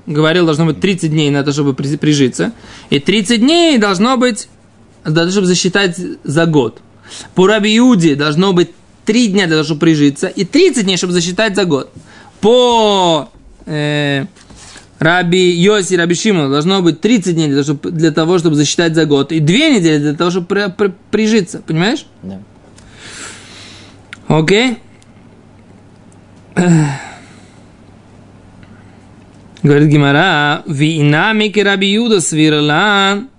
говорил, 0.05 0.45
должно 0.45 0.65
быть 0.65 0.79
30 0.79 1.11
дней 1.11 1.29
на 1.29 1.43
то, 1.43 1.51
чтобы 1.51 1.73
прижиться. 1.73 2.53
И 2.89 2.99
30 2.99 3.41
дней 3.41 3.77
должно 3.77 4.17
быть, 4.17 4.47
для 5.03 5.13
того, 5.13 5.31
чтобы 5.31 5.47
засчитать 5.47 5.99
за 6.23 6.45
год. 6.45 6.81
По 7.35 7.47
Раби 7.47 7.77
Иуде 7.77 8.15
должно 8.15 8.53
быть 8.53 8.71
3 9.05 9.27
дня 9.27 9.45
для 9.45 9.57
того, 9.57 9.63
чтобы 9.63 9.81
прижиться, 9.81 10.27
и 10.27 10.45
30 10.45 10.85
дней, 10.85 10.97
чтобы 10.97 11.13
засчитать 11.13 11.55
за 11.55 11.65
год. 11.65 11.91
По 12.41 13.29
э, 13.65 14.25
Раби 14.99 15.51
Йоси, 15.51 15.95
Раби 15.95 16.15
Шимону 16.15 16.49
должно 16.49 16.81
быть 16.81 17.01
30 17.01 17.35
дней 17.35 17.47
для 17.47 17.63
того, 17.63 17.63
чтобы, 17.63 17.91
для 17.91 18.11
того, 18.11 18.37
чтобы 18.39 18.55
засчитать 18.55 18.95
за 18.95 19.05
год, 19.05 19.31
и 19.31 19.39
2 19.39 19.55
недели 19.55 19.97
для 19.99 20.13
того, 20.13 20.31
чтобы 20.31 20.47
при, 20.47 20.71
при, 20.71 20.93
прижиться. 21.11 21.61
Понимаешь? 21.65 22.05
Да. 22.23 22.39
Окей? 24.27 24.77
Говорит 29.63 29.89
Гимара, 29.89 30.63
винамики 30.65 31.59
Раби 31.59 31.87
Юда 31.87 32.21
свирлан. 32.21 33.29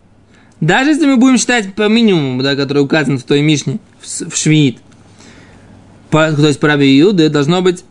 Даже 0.61 0.91
если 0.91 1.07
мы 1.07 1.17
будем 1.17 1.39
считать 1.39 1.75
по 1.75 1.89
минимуму, 1.89 2.43
да, 2.43 2.57
который 2.57 2.83
указан 2.83 3.19
в 3.19 3.23
той 3.23 3.43
Мишне, 3.43 3.79
в, 4.01 4.31
в 4.31 4.37
Швид, 4.37 4.79
по, 6.11 6.33
то 6.33 6.47
есть 6.47 6.61
по 6.61 6.69
Раби 6.69 6.97
Юда, 6.97 7.29
должно 7.31 7.63
быть 7.63 7.85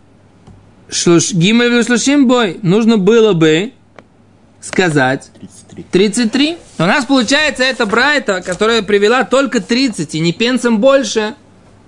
Гимель 0.90 1.84
шлушим 1.84 2.28
бой. 2.28 2.60
Нужно 2.62 2.98
было 2.98 3.34
бы 3.34 3.74
сказать 4.62 5.30
33. 5.40 5.84
33. 5.92 6.58
У 6.80 6.84
нас 6.84 7.06
получается 7.06 7.64
эта 7.64 7.86
Брайта, 7.86 8.42
которая 8.42 8.82
привела 8.82 9.24
только 9.24 9.62
30, 9.62 10.16
и 10.16 10.20
не 10.20 10.34
пенсом 10.34 10.80
больше, 10.80 11.36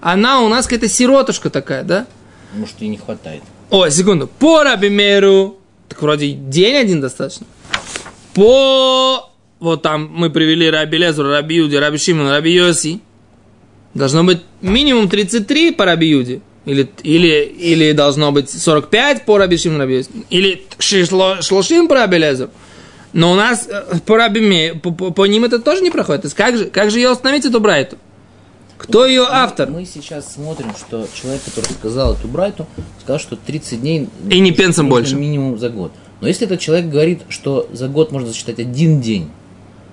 она 0.02 0.42
у 0.42 0.50
нас 0.50 0.66
какая-то 0.66 0.88
сиротушка 0.88 1.50
такая, 1.50 1.84
да? 1.84 2.06
Может, 2.54 2.76
и 2.80 2.88
не 2.88 2.98
хватает. 2.98 3.44
О, 3.70 3.90
секунду. 3.90 4.28
По 4.28 4.64
Рабимеру 4.64 5.58
так 5.88 6.02
вроде 6.02 6.32
день 6.32 6.76
один 6.76 7.02
достаточно. 7.02 7.46
По... 8.34 9.32
Вот 9.60 9.82
там 9.82 10.12
мы 10.14 10.30
привели 10.30 10.70
Раби 10.70 10.98
Лезру, 11.00 11.30
Раби 11.30 11.56
Юди, 11.56 11.76
Раби 11.76 11.98
Шимон, 11.98 12.30
Раби 12.30 12.52
Йоси. 12.52 13.02
Должно 13.96 14.24
быть 14.24 14.42
минимум 14.62 15.10
33 15.10 15.72
по 15.72 15.86
Раби 15.86 16.10
Юди. 16.10 16.42
Или, 16.68 16.90
или, 17.04 17.46
или 17.46 17.92
должно 17.94 18.34
быть 18.34 18.50
45 18.50 19.24
по 19.24 19.38
Раби 19.38 19.58
Шимон, 19.58 19.80
Раби. 19.80 20.04
Или 20.30 20.66
Шлошим 20.80 21.88
по 21.88 21.96
Раби. 21.96 22.22
Но 23.14 23.32
у 23.32 23.36
нас 23.36 23.70
э, 23.70 24.00
по, 24.06 24.18
Раби, 24.18 24.74
по, 24.74 24.92
по, 24.92 25.12
по 25.12 25.26
ним 25.26 25.46
это 25.46 25.60
тоже 25.60 25.82
не 25.82 25.92
проходит. 25.92 26.24
То 26.24 26.26
есть 26.26 26.36
как 26.36 26.58
же, 26.58 26.66
как 26.66 26.92
же 26.92 27.00
ее 27.00 27.12
установить, 27.12 27.46
эту 27.46 27.62
Брайту? 27.62 27.98
Кто 28.78 29.06
ее 29.06 29.26
автор? 29.30 29.70
Мы 29.70 29.86
сейчас 29.86 30.34
смотрим, 30.34 30.74
что 30.78 31.08
человек, 31.14 31.42
который 31.46 31.72
сказал 31.72 32.14
эту 32.14 32.28
брайту, 32.28 32.68
сказал, 33.02 33.20
что 33.20 33.36
30 33.36 33.82
дней... 33.82 34.08
И 34.30 34.40
не 34.40 34.52
пенсом 34.52 34.88
больше. 34.88 35.16
Минимум 35.16 35.58
за 35.58 35.70
год. 35.70 35.94
Но 36.22 36.28
если 36.28 36.46
этот 36.46 36.60
человек 36.60 36.88
говорит, 36.88 37.22
что 37.30 37.68
за 37.72 37.88
год 37.88 38.12
можно 38.12 38.28
засчитать 38.28 38.60
один 38.60 39.02
день, 39.02 39.30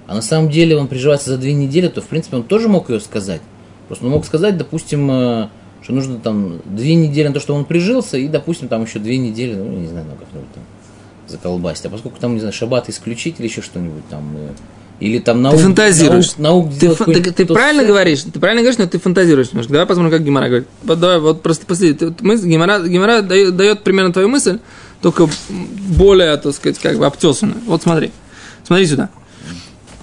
а 0.06 0.14
на 0.14 0.22
самом 0.22 0.50
деле 0.50 0.76
он 0.76 0.88
приживается 0.88 1.30
за 1.30 1.38
две 1.38 1.54
недели, 1.54 1.88
то, 1.88 2.02
в 2.02 2.06
принципе, 2.06 2.36
он 2.36 2.42
тоже 2.42 2.68
мог 2.68 2.90
ее 2.90 3.00
сказать. 3.00 3.40
Просто 3.88 4.04
он 4.04 4.10
мог 4.10 4.26
сказать, 4.26 4.58
допустим, 4.58 5.10
э, 5.10 5.48
что 5.84 5.92
нужно 5.92 6.18
там 6.18 6.60
две 6.64 6.94
недели 6.94 7.28
на 7.28 7.34
то, 7.34 7.40
что 7.40 7.54
он 7.54 7.66
прижился, 7.66 8.16
и, 8.16 8.26
допустим, 8.26 8.68
там 8.68 8.84
еще 8.84 8.98
две 8.98 9.18
недели, 9.18 9.54
ну, 9.54 9.68
не 9.68 9.86
знаю, 9.86 10.06
ну, 10.08 10.16
как-нибудь 10.16 10.52
там 10.54 10.62
заколбасить. 11.28 11.84
А 11.84 11.90
поскольку 11.90 12.18
там, 12.18 12.32
не 12.34 12.40
знаю, 12.40 12.54
шаббат 12.54 12.88
исключить 12.88 13.38
или 13.38 13.46
еще 13.46 13.60
что-нибудь 13.60 14.08
там, 14.08 14.34
э, 14.34 14.48
или 15.00 15.18
там 15.18 15.42
наук, 15.42 15.58
ты 15.58 15.62
фантазируешь. 15.62 16.38
Наук, 16.38 16.68
наук 16.68 16.78
ты, 16.78 16.88
фа- 16.94 17.04
ты, 17.04 17.32
ты 17.32 17.44
правильно 17.44 17.82
все. 17.82 17.92
говоришь, 17.92 18.22
ты 18.22 18.40
правильно 18.40 18.62
говоришь, 18.62 18.78
но 18.78 18.86
ты 18.86 18.98
фантазируешь 18.98 19.50
немножко. 19.52 19.72
Давай 19.72 19.86
посмотрим, 19.86 20.10
как 20.10 20.24
Гимара 20.24 20.46
говорит. 20.46 20.68
Давай, 20.82 21.20
вот 21.20 21.42
просто 21.42 21.66
посмотри. 21.66 21.92
Ты, 21.92 22.14
мы, 22.20 22.36
Гимара, 22.36 22.80
Гимара 22.80 23.20
дает, 23.20 23.54
дает 23.54 23.82
примерно 23.82 24.10
твою 24.10 24.30
мысль, 24.30 24.60
только 25.02 25.28
более, 25.50 26.34
так 26.38 26.54
сказать, 26.54 26.78
как 26.78 26.98
бы 26.98 27.04
обтесанную. 27.04 27.60
Вот 27.66 27.82
смотри. 27.82 28.10
Смотри 28.66 28.86
сюда. 28.86 29.10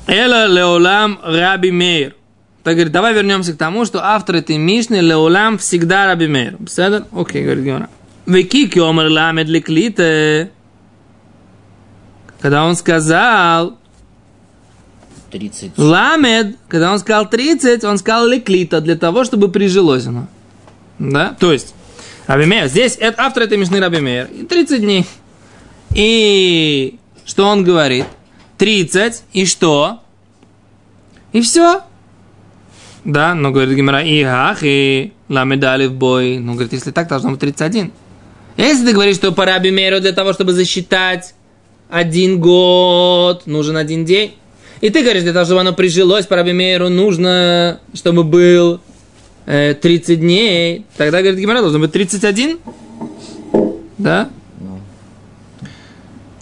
Эла 0.06 0.46
леолам 0.46 1.20
раби 1.24 1.72
мейр. 1.72 2.16
Так 2.64 2.76
говорит, 2.76 2.92
давай 2.92 3.14
вернемся 3.14 3.54
к 3.54 3.58
тому, 3.58 3.86
что 3.86 4.04
автор 4.04 4.36
этой 4.36 4.58
Мишны 4.58 4.98
леолам 4.98 5.58
всегда 5.58 6.06
раби 6.06 6.28
мейр. 6.28 6.56
Беседа? 6.60 7.08
Окей, 7.12 7.44
говорит 7.44 7.66
Гимара. 7.66 7.90
Веки 8.28 8.68
киомер 8.68 9.10
ламед 9.10 9.48
ликлите. 9.48 10.52
Когда 12.40 12.66
он 12.66 12.76
сказал, 12.76 13.78
30. 15.32 15.78
Ламед, 15.78 16.58
когда 16.68 16.92
он 16.92 17.00
сказал 17.00 17.30
30, 17.30 17.84
он 17.84 17.98
сказал 17.98 18.28
леклита, 18.28 18.82
для 18.82 18.96
того, 18.96 19.24
чтобы 19.24 19.50
прижилось 19.50 20.06
оно. 20.06 20.28
Да? 21.00 21.36
То 21.40 21.52
есть, 21.52 21.74
Рабимеер, 22.28 22.68
здесь 22.68 22.96
это, 23.00 23.24
автор 23.24 23.44
этой 23.44 23.58
Мишны 23.58 23.80
Рабимеер, 23.80 24.30
30 24.50 24.82
дней. 24.82 25.06
И 25.96 27.00
что 27.26 27.48
он 27.48 27.64
говорит? 27.64 28.06
30, 28.58 29.24
и 29.34 29.46
что? 29.46 30.04
И 31.32 31.42
все. 31.42 31.82
Да, 33.04 33.34
но 33.34 33.52
говорит 33.52 33.76
Гимара, 33.76 34.04
и 34.04 34.22
ах, 34.22 34.60
и 34.62 35.12
в 35.28 35.94
бой. 35.94 36.38
Ну, 36.38 36.54
говорит, 36.54 36.74
если 36.74 36.92
так, 36.92 37.08
должно 37.08 37.32
быть 37.32 37.40
31. 37.40 37.92
Если 38.58 38.86
ты 38.86 38.94
говоришь, 38.94 39.16
что 39.16 39.32
по 39.32 39.46
Рабимеру 39.46 40.00
для 40.00 40.12
того, 40.12 40.34
чтобы 40.34 40.54
засчитать 40.54 41.34
один 41.90 42.40
год, 42.40 43.48
нужен 43.48 43.76
один 43.78 44.06
день, 44.06 44.36
и 44.82 44.90
ты 44.90 45.02
говоришь, 45.02 45.24
для 45.24 45.34
того, 45.34 45.46
чтобы 45.46 45.62
оно 45.62 45.74
прижилось, 45.74 46.26
по 46.26 46.36
Рабимейру 46.36 46.90
нужно, 46.90 47.80
чтобы 47.94 48.24
был 48.24 48.80
э, 49.46 49.74
30 49.74 50.20
дней. 50.20 50.86
Тогда, 50.98 51.22
говорит 51.22 51.40
Гимара, 51.40 51.62
должно 51.62 51.80
быть 51.80 51.92
31. 51.92 52.60
Да? 53.98 54.30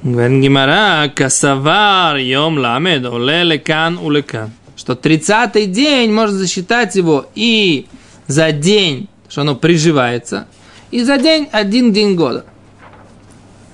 Говорит 0.02 0.42
Гимара, 0.42 1.12
касавар 1.14 2.18
йом 2.18 2.58
ламед, 2.58 3.06
оле 3.06 3.44
лекан 3.44 3.98
улекан. 3.98 4.52
Что 4.80 4.94
30-й 4.94 5.66
день 5.66 6.14
можно 6.14 6.38
засчитать 6.38 6.96
его 6.96 7.26
и 7.36 7.86
за 8.28 8.54
день, 8.54 9.10
что 9.28 9.42
оно 9.42 9.58
приживается, 9.58 10.48
и 10.90 11.04
за 11.04 11.18
день 11.18 11.50
один 11.52 11.92
день 11.92 12.16
года. 12.16 12.46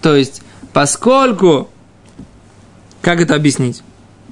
То 0.02 0.16
есть, 0.16 0.42
поскольку, 0.74 1.70
как 3.02 3.22
это 3.22 3.36
объяснить? 3.36 3.84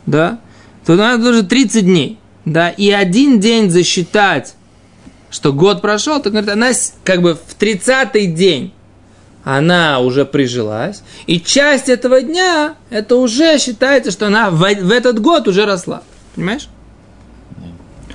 да, 0.06 0.40
то 0.86 0.96
надо 0.96 1.30
уже 1.30 1.44
30 1.44 1.86
дней, 1.86 2.20
да, 2.46 2.70
и 2.70 2.92
один 2.92 3.40
день 3.40 3.70
засчитать, 3.70 4.56
что 5.30 5.54
год 5.54 5.82
прошел, 5.82 6.22
то, 6.22 6.30
говорит, 6.30 6.50
она 6.50 6.72
как 7.04 7.22
бы 7.22 7.36
в 7.36 7.60
30-й 7.60 8.28
день 8.28 8.74
она 9.44 10.00
уже 10.00 10.26
прижилась, 10.26 11.04
и 11.28 11.40
часть 11.40 11.90
этого 11.90 12.22
дня, 12.22 12.76
это 12.90 13.18
уже 13.18 13.60
считается, 13.60 14.12
что 14.12 14.28
она 14.28 14.50
в, 14.50 14.58
в 14.58 14.92
этот 14.92 15.20
год 15.20 15.48
уже 15.48 15.66
росла. 15.66 16.02
Понимаешь? 16.36 16.70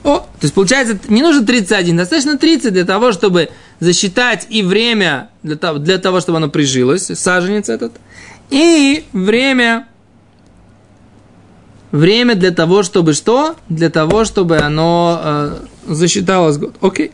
О, 0.04 0.18
то 0.18 0.26
есть 0.42 0.54
получается, 0.54 0.98
не 1.08 1.22
нужно 1.22 1.44
31, 1.44 1.96
достаточно 1.96 2.38
30 2.38 2.72
для 2.72 2.84
того, 2.84 3.12
чтобы 3.12 3.50
засчитать 3.80 4.46
и 4.48 4.62
время 4.62 5.30
для 5.42 5.56
того, 5.56 5.78
для 5.78 5.98
того 5.98 6.20
чтобы 6.20 6.38
оно 6.38 6.48
прижилось, 6.48 7.06
саженец 7.06 7.68
этот, 7.68 7.92
и 8.50 9.04
время 9.12 9.88
время 11.90 12.34
для 12.34 12.50
того, 12.50 12.82
чтобы 12.82 13.14
что? 13.14 13.56
Для 13.68 13.90
того, 13.90 14.25
чтобы 14.25 14.58
оно 14.58 15.20
э, 15.22 15.56
засчиталось 15.87 16.58
год. 16.58 16.76
Окей. 16.80 17.12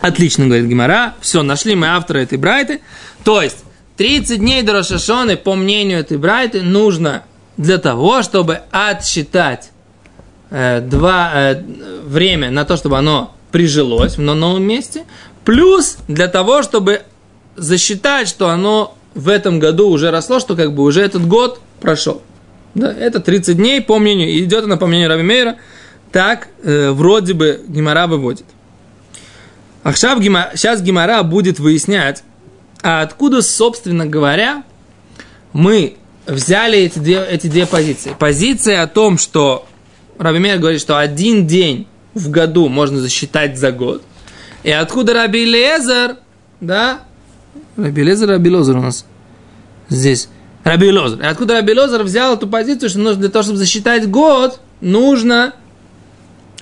Отлично, 0.00 0.46
говорит 0.46 0.66
Гимара. 0.66 1.14
Все, 1.20 1.42
нашли 1.42 1.74
мы 1.74 1.88
автора 1.88 2.18
этой 2.18 2.38
брайты. 2.38 2.80
То 3.24 3.42
есть, 3.42 3.64
30 3.96 4.38
дней 4.38 4.62
до 4.62 4.74
Рошашоны, 4.74 5.36
по 5.36 5.56
мнению 5.56 5.98
этой 5.98 6.18
брайты, 6.18 6.62
нужно 6.62 7.24
для 7.56 7.78
того, 7.78 8.22
чтобы 8.22 8.60
отсчитать 8.70 9.70
э, 10.50 10.80
два, 10.80 11.30
э, 11.34 11.62
время 12.04 12.50
на 12.50 12.64
то, 12.64 12.76
чтобы 12.76 12.98
оно 12.98 13.34
прижилось 13.50 14.16
в 14.16 14.20
новом 14.20 14.62
месте, 14.62 15.04
плюс 15.44 15.98
для 16.08 16.28
того, 16.28 16.62
чтобы 16.62 17.02
засчитать, 17.56 18.28
что 18.28 18.48
оно 18.48 18.96
в 19.14 19.28
этом 19.28 19.58
году 19.58 19.88
уже 19.88 20.10
росло, 20.10 20.38
что 20.38 20.54
как 20.56 20.74
бы 20.74 20.82
уже 20.82 21.00
этот 21.02 21.26
год 21.26 21.60
прошел. 21.80 22.22
Да, 22.74 22.92
это 22.92 23.20
30 23.20 23.56
дней, 23.56 23.80
по 23.80 23.98
мнению, 23.98 24.38
идет 24.38 24.64
она 24.64 24.76
по 24.76 24.86
мнению 24.86 25.08
Раби 25.08 25.22
Мейра, 25.22 25.56
так 26.12 26.48
э, 26.62 26.90
вроде 26.90 27.34
бы 27.34 27.62
Гимара 27.66 28.06
выводит. 28.06 28.46
А 29.82 29.92
сейчас 29.94 30.82
Гимара 30.82 31.22
будет 31.22 31.58
выяснять, 31.58 32.22
а 32.82 33.02
откуда, 33.02 33.42
собственно 33.42 34.06
говоря, 34.06 34.64
мы 35.52 35.96
взяли 36.26 36.78
эти 36.78 36.98
две, 36.98 37.24
эти 37.24 37.46
две 37.46 37.66
позиции. 37.66 38.14
Позиция 38.18 38.82
о 38.82 38.86
том, 38.86 39.18
что 39.18 39.66
Раби 40.18 40.38
Мейр 40.38 40.58
говорит, 40.58 40.80
что 40.80 40.98
один 40.98 41.46
день 41.46 41.86
в 42.14 42.30
году 42.30 42.68
можно 42.68 43.00
засчитать 43.00 43.58
за 43.58 43.72
год. 43.72 44.02
И 44.64 44.70
откуда 44.70 45.14
Раби 45.14 45.44
Лезер, 45.44 46.16
да, 46.60 47.00
Раби 47.76 48.02
Лезер, 48.02 48.28
Раби 48.28 48.50
Лозер 48.50 48.76
у 48.76 48.82
нас 48.82 49.06
здесь. 49.88 50.28
Раби 50.64 50.90
Лозер. 50.90 51.20
И 51.20 51.24
откуда 51.24 51.54
Раби 51.54 51.72
Лозер 51.72 52.02
взял 52.02 52.34
эту 52.34 52.48
позицию, 52.48 52.90
что 52.90 52.98
нужно 52.98 53.20
для 53.20 53.30
того, 53.30 53.44
чтобы 53.44 53.58
засчитать 53.58 54.10
год, 54.10 54.60
нужно 54.80 55.54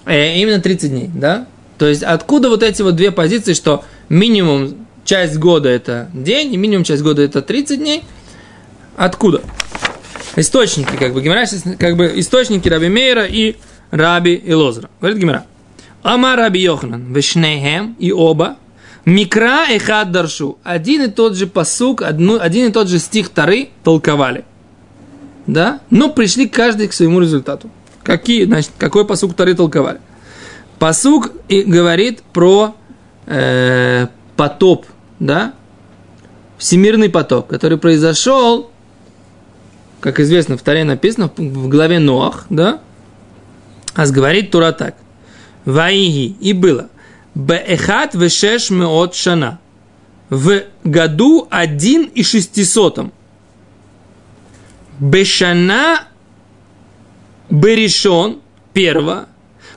э, 0.04 0.38
именно 0.38 0.60
30 0.60 0.90
дней, 0.90 1.10
да? 1.12 1.46
То 1.78 1.86
есть 1.86 2.02
откуда 2.02 2.48
вот 2.48 2.62
эти 2.62 2.82
вот 2.82 2.96
две 2.96 3.10
позиции, 3.10 3.54
что 3.54 3.84
минимум 4.08 4.86
часть 5.04 5.38
года 5.38 5.68
это 5.68 6.08
день, 6.12 6.52
и 6.52 6.56
минимум 6.56 6.84
часть 6.84 7.02
года 7.02 7.22
это 7.22 7.42
30 7.42 7.78
дней? 7.78 8.04
Откуда? 8.96 9.42
Источники, 10.36 10.94
как 10.96 11.14
бы, 11.14 11.22
Гимара, 11.22 11.46
как 11.78 11.96
бы 11.96 12.12
источники 12.16 12.68
Раби 12.68 12.88
Мейра 12.88 13.24
и 13.24 13.56
Раби 13.90 14.40
Илозра. 14.44 14.90
Говорит 15.00 15.18
Гимара. 15.18 15.46
Ама 16.02 16.36
Раби 16.36 16.60
Йоханан, 16.60 17.12
Вешнейхем 17.12 17.96
и 17.98 18.12
оба, 18.12 18.58
Микра 19.06 19.66
и 19.70 19.78
Хад 19.78 20.12
Даршу. 20.12 20.58
Один 20.62 21.02
и 21.02 21.08
тот 21.08 21.36
же 21.36 21.46
посук, 21.46 22.02
одну, 22.02 22.38
один 22.38 22.68
и 22.68 22.72
тот 22.72 22.88
же 22.88 22.98
стих 22.98 23.30
Тары 23.30 23.70
толковали. 23.82 24.44
Да? 25.46 25.80
Но 25.90 26.10
пришли 26.10 26.48
каждый 26.48 26.88
к 26.88 26.92
своему 26.92 27.20
результату. 27.20 27.70
Какие, 28.02 28.44
значит, 28.44 28.72
какой 28.78 29.06
посук 29.06 29.34
Тары 29.34 29.54
толковали? 29.54 30.00
Посук 30.78 31.32
и 31.48 31.62
говорит 31.62 32.22
про 32.22 32.76
э, 33.26 34.08
потоп, 34.36 34.86
да? 35.18 35.54
Всемирный 36.58 37.08
потоп, 37.08 37.46
который 37.48 37.78
произошел, 37.78 38.70
как 40.00 40.20
известно, 40.20 40.56
в 40.56 40.62
Таре 40.62 40.84
написано 40.84 41.30
в 41.36 41.68
главе 41.68 41.98
Ноах, 41.98 42.46
да? 42.50 42.80
А 43.94 44.06
говорит 44.06 44.50
Тура 44.50 44.72
так. 44.72 44.96
Ваиги, 45.64 46.36
и 46.40 46.52
было. 46.52 46.88
Беэхат 47.34 48.14
вешеш 48.14 48.70
меот 48.70 49.14
шана. 49.14 49.58
В 50.30 50.62
году 50.84 51.46
один 51.50 52.04
и 52.04 52.22
шестисотом. 52.22 53.12
Бешана 54.98 56.08
Беришон, 57.50 58.40
первого, 58.72 59.28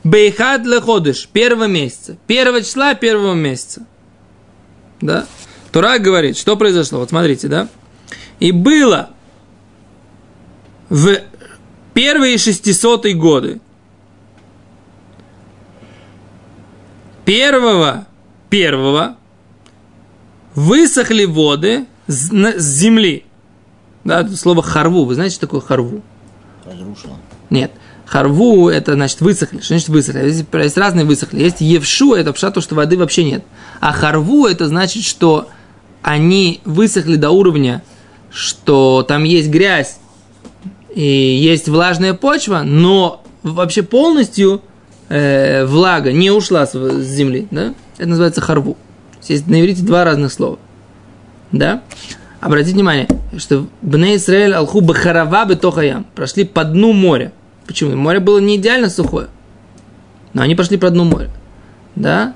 Бейхад 0.04 0.66
леходыш, 0.66 1.28
первого 1.28 1.66
месяца. 1.66 2.18
Первого 2.26 2.62
числа 2.62 2.94
первого 2.94 3.34
месяца. 3.34 3.86
Да? 5.02 5.26
Тура 5.72 6.00
говорит, 6.00 6.38
что 6.38 6.56
произошло. 6.56 7.00
Вот 7.00 7.10
смотрите, 7.10 7.48
да? 7.48 7.68
И 8.40 8.52
было 8.52 9.12
в 10.90 11.20
первые 11.94 12.38
шестисотые 12.38 13.16
годы 13.16 13.62
первого, 17.26 18.08
первого 18.50 19.18
высохли 20.56 21.26
воды 21.26 21.86
с, 22.08 22.32
с 22.32 22.66
земли. 22.66 23.26
Да, 24.04 24.28
слово 24.30 24.64
харву. 24.64 25.06
Вы 25.06 25.14
знаете, 25.14 25.36
что 25.36 25.46
такое 25.48 25.62
харву? 25.62 26.02
Разрушено. 26.66 27.18
Нет. 27.50 27.72
Харву 28.06 28.70
это 28.70 28.96
значит 28.96 29.22
высохли. 29.22 29.60
Что 29.60 29.68
значит 29.68 29.90
высохли? 29.90 30.26
Есть, 30.26 30.46
есть 30.52 30.78
разные 30.78 31.06
высохли. 31.06 31.42
Есть 31.42 31.62
евшу, 31.62 32.16
это 32.16 32.34
пша, 32.34 32.50
то, 32.50 32.62
что 32.62 32.74
воды 32.74 32.98
вообще 32.98 33.24
нет. 33.24 33.44
А 33.80 33.92
харву 33.92 34.48
это 34.48 34.68
значит, 34.68 35.04
что 35.04 35.50
они 36.02 36.62
высохли 36.66 37.18
до 37.18 37.30
уровня, 37.30 37.84
что 38.32 39.06
там 39.08 39.24
есть 39.24 39.50
грязь 39.50 40.00
и 40.94 41.02
есть 41.02 41.68
влажная 41.68 42.14
почва, 42.14 42.64
но 42.66 43.24
вообще 43.44 43.84
полностью 43.84 44.62
э, 45.10 45.66
влага 45.66 46.12
не 46.12 46.32
ушла 46.32 46.66
с, 46.66 46.72
с 46.72 47.06
земли. 47.06 47.48
Да? 47.52 47.74
Это 47.98 48.10
называется 48.10 48.42
харву. 48.42 48.78
Есть 49.28 49.48
на 49.48 49.60
иврите 49.62 49.84
два 49.84 50.04
разных 50.04 50.32
слова. 50.32 50.58
Да? 51.52 51.84
Обратите 52.40 52.76
внимание, 52.76 53.08
что 53.38 53.68
Бней 53.82 54.18
Исраэль 54.18 54.54
Алху 54.54 54.82
Бахарава 54.82 55.46
Бетохаям 55.46 56.06
прошли 56.16 56.46
по 56.46 56.64
дну 56.64 56.94
моря. 56.94 57.34
Почему? 57.68 57.96
Море 57.96 58.20
было 58.20 58.40
не 58.40 58.56
идеально 58.56 58.90
сухое. 58.90 59.28
Но 60.34 60.42
они 60.42 60.56
пошли 60.56 60.78
по 60.78 60.90
дну 60.90 61.04
моря. 61.04 61.30
Да? 61.96 62.34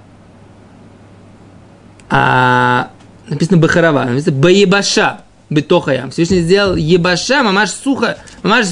А 2.10 2.92
написано 3.28 3.58
Бахарава, 3.58 4.04
написано 4.04 4.38
Баебаша 4.38 5.22
Бетохаям. 5.54 6.12
Всевышний 6.12 6.42
сделал 6.42 6.76
Ебаша, 6.76 7.44
мамаш 7.44 7.72
сухо, 7.72 8.18
мамаш 8.44 8.68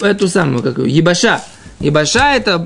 эту 0.00 0.28
самую, 0.28 0.62
как 0.62 0.78
Ебаша. 0.78 1.40
Ебаша 1.80 2.34
это, 2.34 2.64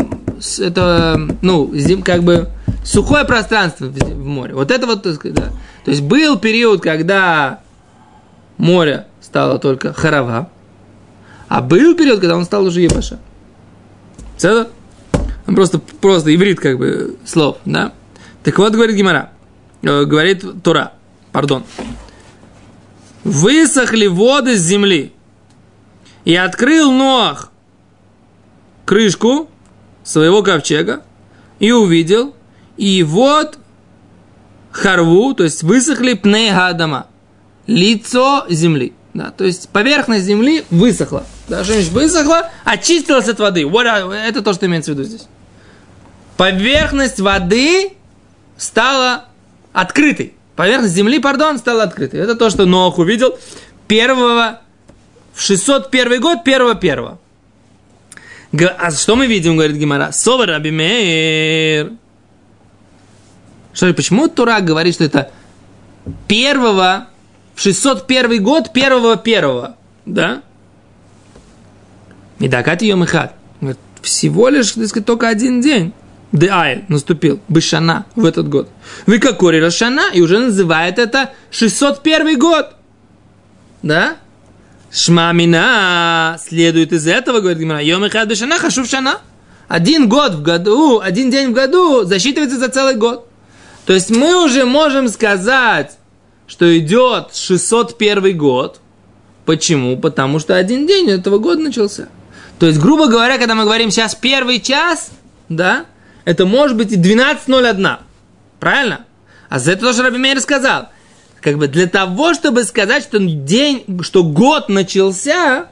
это, 0.58 1.20
ну, 1.42 1.70
зим, 1.74 2.02
как 2.02 2.22
бы 2.22 2.48
сухое 2.84 3.24
пространство 3.24 3.86
в 3.86 4.26
море. 4.26 4.54
Вот 4.54 4.70
это 4.70 4.86
вот, 4.86 5.02
да. 5.02 5.50
То 5.84 5.90
есть 5.90 6.02
был 6.02 6.38
период, 6.38 6.82
когда 6.82 7.60
море 8.56 9.06
стало 9.20 9.58
только 9.58 9.92
харава, 9.92 10.50
а 11.48 11.60
был 11.60 11.96
период, 11.96 12.20
когда 12.20 12.36
он 12.36 12.44
стал 12.44 12.64
уже 12.64 12.80
ебаша. 12.80 13.18
Это 14.36 14.68
просто, 15.46 15.78
просто 15.78 16.34
иврит 16.34 16.60
как 16.60 16.78
бы 16.78 17.16
слов, 17.24 17.58
да? 17.64 17.92
Так 18.44 18.58
вот, 18.58 18.72
говорит 18.72 18.96
Гимара, 18.96 19.30
э, 19.82 20.04
говорит 20.04 20.44
Тура, 20.62 20.92
пардон. 21.32 21.64
Высохли 23.24 24.06
воды 24.06 24.56
с 24.56 24.60
земли, 24.60 25.12
и 26.24 26.34
открыл 26.34 26.92
Ноах 26.92 27.50
крышку 28.84 29.50
своего 30.02 30.42
ковчега, 30.42 31.02
и 31.58 31.72
увидел, 31.72 32.34
и 32.76 33.02
вот 33.02 33.58
харву, 34.70 35.34
то 35.34 35.44
есть 35.44 35.62
высохли 35.62 36.14
пней 36.14 36.52
гадама, 36.52 37.06
лицо 37.66 38.46
земли. 38.48 38.94
Да, 39.14 39.30
то 39.30 39.44
есть 39.44 39.68
поверхность 39.70 40.26
земли 40.26 40.64
высохла. 40.70 41.24
Да, 41.48 41.64
что-нибудь 41.64 41.88
высохла, 41.88 42.50
очистилась 42.64 43.28
от 43.28 43.40
воды. 43.40 43.66
Вот 43.66 43.84
это 43.84 44.42
то, 44.42 44.52
что 44.52 44.66
имеется 44.66 44.92
в 44.92 44.94
виду 44.94 45.04
здесь. 45.04 45.26
Поверхность 46.36 47.18
воды 47.18 47.94
стала 48.56 49.24
открытой. 49.72 50.34
Поверхность 50.58 50.92
земли, 50.92 51.20
пардон, 51.20 51.56
стала 51.56 51.84
открытой. 51.84 52.18
Это 52.18 52.34
то, 52.34 52.50
что 52.50 52.66
Нох 52.66 52.98
увидел 52.98 53.38
первого 53.86 54.60
в 55.32 55.40
601 55.40 56.20
год, 56.20 56.42
первого 56.42 56.74
первого. 56.74 57.20
А 58.76 58.90
что 58.90 59.14
мы 59.14 59.28
видим, 59.28 59.54
говорит 59.54 59.76
Гемара? 59.76 60.10
סבר 60.10 60.50
רבי 60.50 61.04
מאיר. 61.04 61.92
Что, 63.72 63.94
почему 63.94 64.26
Тора 64.26 64.58
говорит, 64.60 64.94
что 64.94 65.04
это 65.04 65.30
первого 66.26 67.06
в 67.54 67.60
601 67.60 68.42
год 68.42 68.72
первого 68.72 69.16
первого, 69.16 69.76
да? 70.06 70.42
מדאכתי 72.40 72.82
יום 72.82 72.96
אחד. 72.96 73.32
Всего 74.02 74.48
лишь, 74.48 74.72
так 74.72 74.88
сказать, 74.88 75.06
только 75.06 75.28
один 75.28 75.60
день. 75.60 75.92
דעייל 76.32 76.84
наступил, 76.88 77.40
בשנה 77.48 78.06
в 78.14 78.24
этот 78.24 78.48
год. 78.48 78.68
Вы 79.06 79.18
как 79.18 79.42
Рошана, 79.42 80.10
и 80.12 80.20
уже 80.20 80.38
называет 80.38 80.98
это 80.98 81.32
601 81.50 82.38
год. 82.38 82.74
Да? 83.82 84.16
Шмамина 84.90 86.38
следует 86.40 86.92
из 86.92 87.06
этого, 87.06 87.40
говорит 87.40 87.58
Гимара, 87.58 87.82
Йомихад 87.82 88.28
Бышана, 88.28 88.58
Хашув 88.58 88.86
Шана. 88.86 89.18
Один 89.68 90.08
год 90.08 90.34
в 90.34 90.42
году, 90.42 91.00
один 91.00 91.30
день 91.30 91.48
в 91.48 91.52
году 91.52 92.04
засчитывается 92.04 92.58
за 92.58 92.68
целый 92.68 92.94
год. 92.94 93.28
То 93.86 93.92
есть 93.92 94.10
мы 94.10 94.44
уже 94.44 94.64
можем 94.64 95.08
сказать, 95.08 95.98
что 96.46 96.78
идет 96.78 97.34
601 97.34 98.36
год. 98.36 98.80
Почему? 99.44 99.96
Потому 99.96 100.38
что 100.38 100.56
один 100.56 100.86
день 100.86 101.08
этого 101.10 101.38
года 101.38 101.62
начался. 101.62 102.08
То 102.58 102.66
есть, 102.66 102.78
грубо 102.80 103.06
говоря, 103.06 103.38
когда 103.38 103.54
мы 103.54 103.64
говорим 103.64 103.90
сейчас 103.90 104.14
первый 104.14 104.60
час, 104.60 105.10
да, 105.48 105.86
это 106.28 106.44
может 106.44 106.76
быть 106.76 106.92
и 106.92 106.96
12.01. 106.96 107.96
Правильно? 108.60 109.06
А 109.48 109.58
за 109.58 109.72
это 109.72 109.86
тоже 109.86 110.02
Раби 110.02 110.18
Мейер 110.18 110.40
сказал. 110.42 110.90
Как 111.40 111.56
бы 111.56 111.68
для 111.68 111.86
того, 111.86 112.34
чтобы 112.34 112.64
сказать, 112.64 113.02
что 113.02 113.18
день, 113.18 113.84
что 114.02 114.22
год 114.24 114.68
начался, 114.68 115.68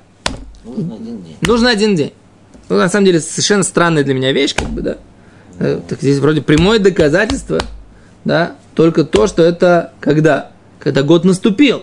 нужно 0.64 0.94
один 0.94 1.22
день. 1.22 1.36
Нужно 1.42 1.68
один 1.68 1.94
день. 1.94 2.12
Ну, 2.70 2.76
на 2.76 2.88
самом 2.88 3.04
деле, 3.04 3.20
совершенно 3.20 3.64
странная 3.64 4.02
для 4.02 4.14
меня 4.14 4.32
вещь, 4.32 4.54
как 4.54 4.70
бы, 4.70 4.80
да. 4.80 4.96
Э, 5.58 5.78
так 5.86 6.00
здесь 6.00 6.20
вроде 6.20 6.40
прямое 6.40 6.78
доказательство, 6.78 7.60
да, 8.24 8.54
только 8.74 9.04
то, 9.04 9.26
что 9.26 9.42
это 9.42 9.92
когда? 10.00 10.52
когда 10.86 11.02
год 11.02 11.24
наступил. 11.24 11.82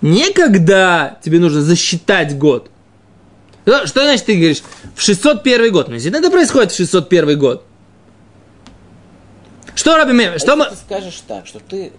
Не 0.00 0.30
когда 0.30 1.18
тебе 1.24 1.40
нужно 1.40 1.62
засчитать 1.62 2.38
год. 2.38 2.70
Что, 3.64 3.86
что 3.86 4.02
значит 4.02 4.26
ты 4.26 4.34
говоришь 4.36 4.62
в 4.94 5.02
601 5.02 5.72
год? 5.72 5.88
Ну, 5.88 5.94
если 5.94 6.16
это 6.16 6.30
происходит 6.30 6.70
в 6.70 6.76
601 6.76 7.36
год. 7.36 7.64
Что 9.74 9.96
Раби 9.96 10.12
Мейер? 10.12 10.38
Что 10.38 10.52
а 10.54 10.56
мы... 10.56 10.64
ты 10.66 10.76
скажешь 10.76 11.22
так, 11.26 11.46
что 11.46 11.60
ты 11.60 11.92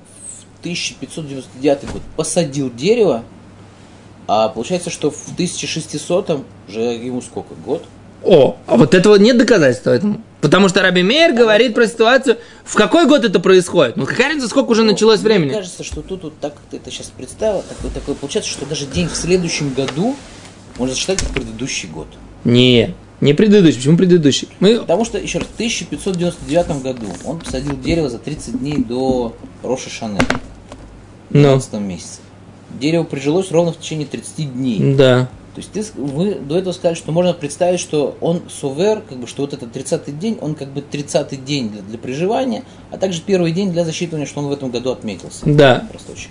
в 0.58 0.60
1599 0.62 1.92
год 1.92 2.02
посадил 2.16 2.72
дерево, 2.74 3.24
а 4.28 4.50
получается, 4.50 4.90
что 4.90 5.12
в 5.12 5.24
1600 5.34 6.44
уже 6.68 6.80
ему 6.82 7.22
сколько? 7.22 7.54
Год? 7.56 7.84
О, 8.24 8.58
а 8.66 8.78
вот 8.78 8.94
этого 8.94 9.16
нет 9.16 9.38
доказательства 9.38 9.92
этому. 9.92 10.22
Потому 10.42 10.70
что 10.70 10.82
Раби 10.82 11.02
Мейер 11.02 11.34
говорит 11.34 11.74
про 11.74 11.88
ситуацию, 11.88 12.38
в 12.64 12.76
какой 12.76 13.08
год 13.08 13.24
это 13.24 13.40
происходит. 13.40 13.96
Ну, 13.96 14.06
какая 14.06 14.28
разница, 14.28 14.50
сколько 14.50 14.72
уже 14.72 14.84
Ну, 14.84 14.92
началось 14.92 15.20
мне 15.22 15.30
времени? 15.30 15.54
кажется, 15.54 15.84
что 15.84 16.02
тут 16.02 16.24
вот 16.24 16.40
так, 16.40 16.54
как 16.54 16.64
ты 16.70 16.78
это 16.78 16.92
сейчас 16.92 17.08
представил, 17.08 17.64
такое, 17.68 17.92
такое 17.92 18.16
получается, 18.16 18.52
что 18.52 18.66
даже 18.66 18.86
день 18.86 19.08
в 19.08 19.16
следующем 19.16 19.74
году 19.74 20.16
можно 20.78 20.96
считать 20.96 21.20
как 21.20 21.30
предыдущий 21.30 21.90
год. 21.90 22.08
Не, 22.44 22.94
не 23.22 23.34
предыдущий. 23.34 23.78
Почему 23.78 23.98
предыдущий? 23.98 24.48
Мы... 24.60 24.80
Потому 24.80 25.06
что, 25.06 25.18
еще 25.18 25.40
раз, 25.40 25.48
в 25.48 25.54
1599 25.56 26.82
году 26.84 27.08
он 27.26 27.40
посадил 27.40 27.78
дерево 27.80 28.10
за 28.10 28.20
30 28.20 28.60
дней 28.60 28.78
до 28.78 29.34
Роша 29.64 29.90
Шане, 29.90 30.20
в 30.20 31.34
Ну, 31.36 31.42
12 31.42 31.74
месяце. 31.74 32.20
Дерево 32.80 33.04
прижилось 33.04 33.52
ровно 33.52 33.72
в 33.74 33.80
течение 33.80 34.06
30 34.08 34.54
дней. 34.54 34.96
да. 34.96 35.30
То 35.56 35.62
есть 35.62 35.72
ты, 35.72 36.00
вы 36.00 36.36
до 36.36 36.60
этого 36.60 36.72
сказали, 36.72 36.94
что 36.94 37.12
можно 37.12 37.34
представить, 37.34 37.80
что 37.80 38.16
он 38.22 38.44
сувер, 38.48 39.02
как 39.02 39.18
бы, 39.18 39.26
что 39.26 39.42
вот 39.42 39.54
этот 39.54 39.76
30-й 39.76 40.12
день, 40.12 40.38
он 40.40 40.54
как 40.54 40.68
бы 40.72 40.82
30-й 40.82 41.36
день 41.38 41.72
для, 41.72 41.82
для 41.82 41.98
приживания, 41.98 42.64
а 42.92 43.00
также 43.00 43.22
первый 43.24 43.52
день 43.54 43.72
для 43.72 43.84
засчитывания, 43.84 44.28
что 44.28 44.42
он 44.42 44.50
в 44.50 44.52
этом 44.52 44.70
году 44.70 44.92
отметился. 44.92 45.48
Да. 45.48 45.88
Просто 45.90 46.12
очень. 46.12 46.30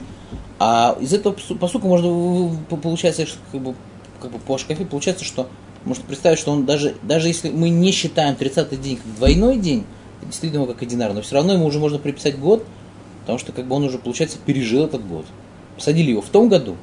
А 0.60 0.96
из 1.00 1.12
этого 1.12 1.32
посу- 1.32 1.58
посука 1.58 1.88
можно, 1.88 2.56
по- 2.70 2.76
получается, 2.76 3.26
как 3.50 3.60
бы, 3.60 3.74
как 4.22 4.30
бы 4.30 4.38
по 4.38 4.58
шкафе 4.58 4.84
получается, 4.84 5.24
что 5.24 5.48
можно 5.86 6.04
представить, 6.04 6.38
что 6.38 6.50
он 6.50 6.66
даже, 6.66 6.96
даже 7.02 7.28
если 7.28 7.48
мы 7.48 7.70
не 7.70 7.92
считаем 7.92 8.34
30-й 8.34 8.76
день 8.76 8.96
как 8.96 9.14
двойной 9.14 9.56
день, 9.56 9.84
действительно 10.22 10.62
его 10.62 10.72
как 10.72 10.82
одинарный, 10.82 11.16
но 11.16 11.22
все 11.22 11.36
равно 11.36 11.52
ему 11.52 11.66
уже 11.66 11.78
можно 11.78 11.98
приписать 11.98 12.38
год, 12.38 12.64
потому 13.20 13.38
что 13.38 13.52
как 13.52 13.66
бы 13.66 13.76
он 13.76 13.84
уже, 13.84 13.98
получается, 13.98 14.36
пережил 14.44 14.84
этот 14.84 15.06
год. 15.06 15.24
Посадили 15.76 16.10
его 16.10 16.22
в 16.22 16.28
том 16.28 16.48
году, 16.48 16.76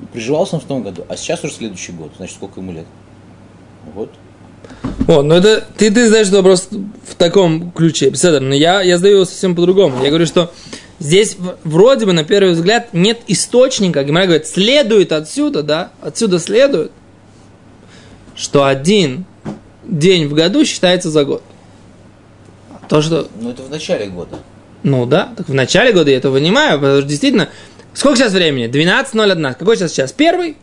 и 0.00 0.06
приживался 0.06 0.56
он 0.56 0.60
в 0.62 0.64
том 0.64 0.82
году, 0.82 1.04
а 1.08 1.16
сейчас 1.16 1.42
уже 1.42 1.54
следующий 1.54 1.92
год, 1.92 2.12
значит, 2.16 2.36
сколько 2.36 2.60
ему 2.60 2.72
лет? 2.72 2.86
Вот. 3.94 4.10
О, 5.08 5.22
ну 5.22 5.34
это 5.34 5.66
ты, 5.76 5.90
ты 5.90 6.06
задаешь 6.06 6.28
вопрос 6.30 6.68
в 6.70 7.16
таком 7.16 7.72
ключе, 7.72 8.10
Беседа, 8.10 8.38
но 8.38 8.54
я, 8.54 8.80
я 8.82 8.96
задаю 8.96 9.16
его 9.16 9.24
совсем 9.24 9.56
по-другому. 9.56 10.02
Я 10.04 10.10
говорю, 10.10 10.26
что 10.26 10.52
здесь 11.00 11.36
вроде 11.64 12.06
бы 12.06 12.12
на 12.12 12.22
первый 12.22 12.52
взгляд 12.52 12.90
нет 12.92 13.20
источника. 13.26 14.04
Гимара 14.04 14.26
говорит, 14.26 14.46
следует 14.46 15.10
отсюда, 15.10 15.64
да, 15.64 15.90
отсюда 16.00 16.38
следует, 16.38 16.92
что 18.34 18.64
один 18.64 19.24
день 19.84 20.26
в 20.28 20.34
году 20.34 20.64
считается 20.64 21.10
за 21.10 21.24
год. 21.24 21.42
То, 22.88 23.00
что 23.02 23.28
Но 23.40 23.50
это 23.50 23.62
в 23.62 23.70
начале 23.70 24.06
года. 24.06 24.38
Ну 24.82 25.06
да, 25.06 25.32
так 25.36 25.48
в 25.48 25.54
начале 25.54 25.92
года 25.92 26.10
я 26.10 26.16
это 26.16 26.30
понимаю, 26.30 26.78
потому 26.78 27.00
что 27.00 27.08
действительно, 27.08 27.48
сколько 27.94 28.16
сейчас 28.16 28.32
времени? 28.32 28.68
12.01. 28.68 29.54
Какой 29.54 29.76
сейчас 29.76 29.92
час? 29.92 30.12
Первый? 30.12 30.56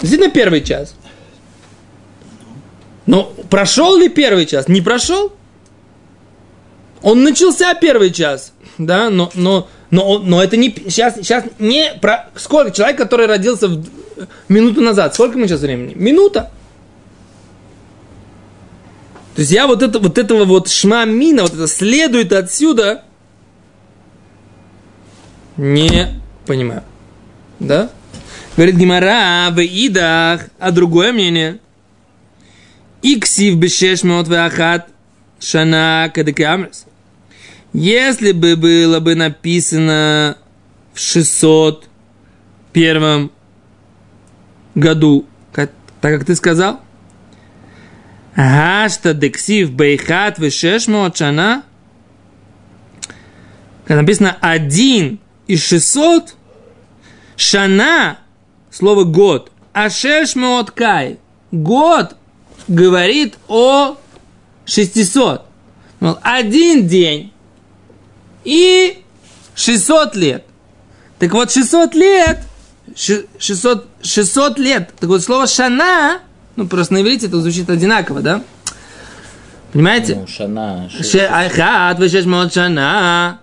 Действительно 0.00 0.30
первый 0.30 0.62
час. 0.62 0.94
Но 3.06 3.32
прошел 3.50 3.96
ли 3.96 4.08
первый 4.08 4.46
час? 4.46 4.68
Не 4.68 4.80
прошел. 4.80 5.32
Он 7.02 7.22
начался 7.22 7.74
первый 7.74 8.10
час, 8.10 8.52
да, 8.76 9.08
но, 9.08 9.30
но, 9.34 9.68
но, 9.90 10.18
но 10.18 10.42
это 10.42 10.56
не 10.56 10.74
сейчас, 10.74 11.14
сейчас 11.14 11.44
не 11.60 11.92
про 12.00 12.28
сколько 12.34 12.72
человек, 12.72 12.98
который 12.98 13.26
родился 13.26 13.68
в, 13.68 13.84
минуту 14.48 14.80
назад, 14.80 15.14
сколько 15.14 15.38
мы 15.38 15.46
сейчас 15.46 15.60
времени? 15.60 15.94
Минута. 15.94 16.50
То 19.34 19.42
есть 19.42 19.52
я 19.52 19.66
вот, 19.66 19.82
это, 19.82 20.00
вот 20.00 20.18
этого 20.18 20.44
вот 20.44 20.68
шмамина, 20.68 21.42
вот 21.42 21.54
это 21.54 21.68
следует 21.68 22.32
отсюда, 22.32 23.04
не 25.56 26.20
понимаю. 26.46 26.82
Да? 27.60 27.90
Говорит 28.56 28.76
Гимара, 28.76 29.50
в 29.50 29.60
идах, 29.60 30.46
а 30.58 30.72
другое 30.72 31.12
мнение. 31.12 31.60
Иксив 33.02 33.56
бешеш 33.56 34.02
меот 34.02 34.26
веахат 34.26 34.88
шана 35.38 36.10
кадекамрес. 36.12 36.86
Если 37.72 38.32
бы 38.32 38.56
было 38.56 38.98
бы 38.98 39.14
написано 39.14 40.36
в 40.94 41.00
601 41.00 43.30
году, 44.74 45.26
как- 45.52 45.72
так 46.00 46.18
как 46.18 46.24
ты 46.26 46.34
сказал, 46.34 46.80
Гашта 48.36 49.14
дексив 49.14 49.72
бейхат 49.72 50.38
вешешмот 50.38 51.16
шана. 51.16 51.64
Когда 53.84 54.02
написано 54.02 54.36
один 54.40 55.18
из 55.48 55.64
600, 55.64 56.36
шана, 57.36 58.18
слово 58.70 59.04
год, 59.04 59.50
а 59.72 59.90
шешмот 59.90 60.70
кай, 60.70 61.18
год 61.50 62.16
говорит 62.68 63.38
о 63.48 63.96
600. 64.66 65.42
Мол, 66.00 66.18
один 66.22 66.86
день 66.86 67.32
и 68.44 69.02
600 69.56 70.14
лет. 70.14 70.44
Так 71.18 71.32
вот, 71.32 71.50
600 71.50 71.94
лет, 71.94 72.38
600, 72.96 73.86
600 74.02 74.58
лет. 74.58 74.90
Так 74.98 75.08
вот, 75.08 75.22
слово 75.22 75.46
«шана», 75.46 76.20
ну, 76.56 76.66
просто 76.66 76.94
на 76.94 77.02
иврите 77.02 77.26
это 77.26 77.40
звучит 77.40 77.70
одинаково, 77.70 78.20
да? 78.20 78.42
Понимаете? 79.72 80.16
Ну, 80.16 80.26
шана. 80.26 80.90
Айхат, 81.30 81.98
вешеш 81.98 82.24
мод 82.24 82.52
шана. 82.52 83.40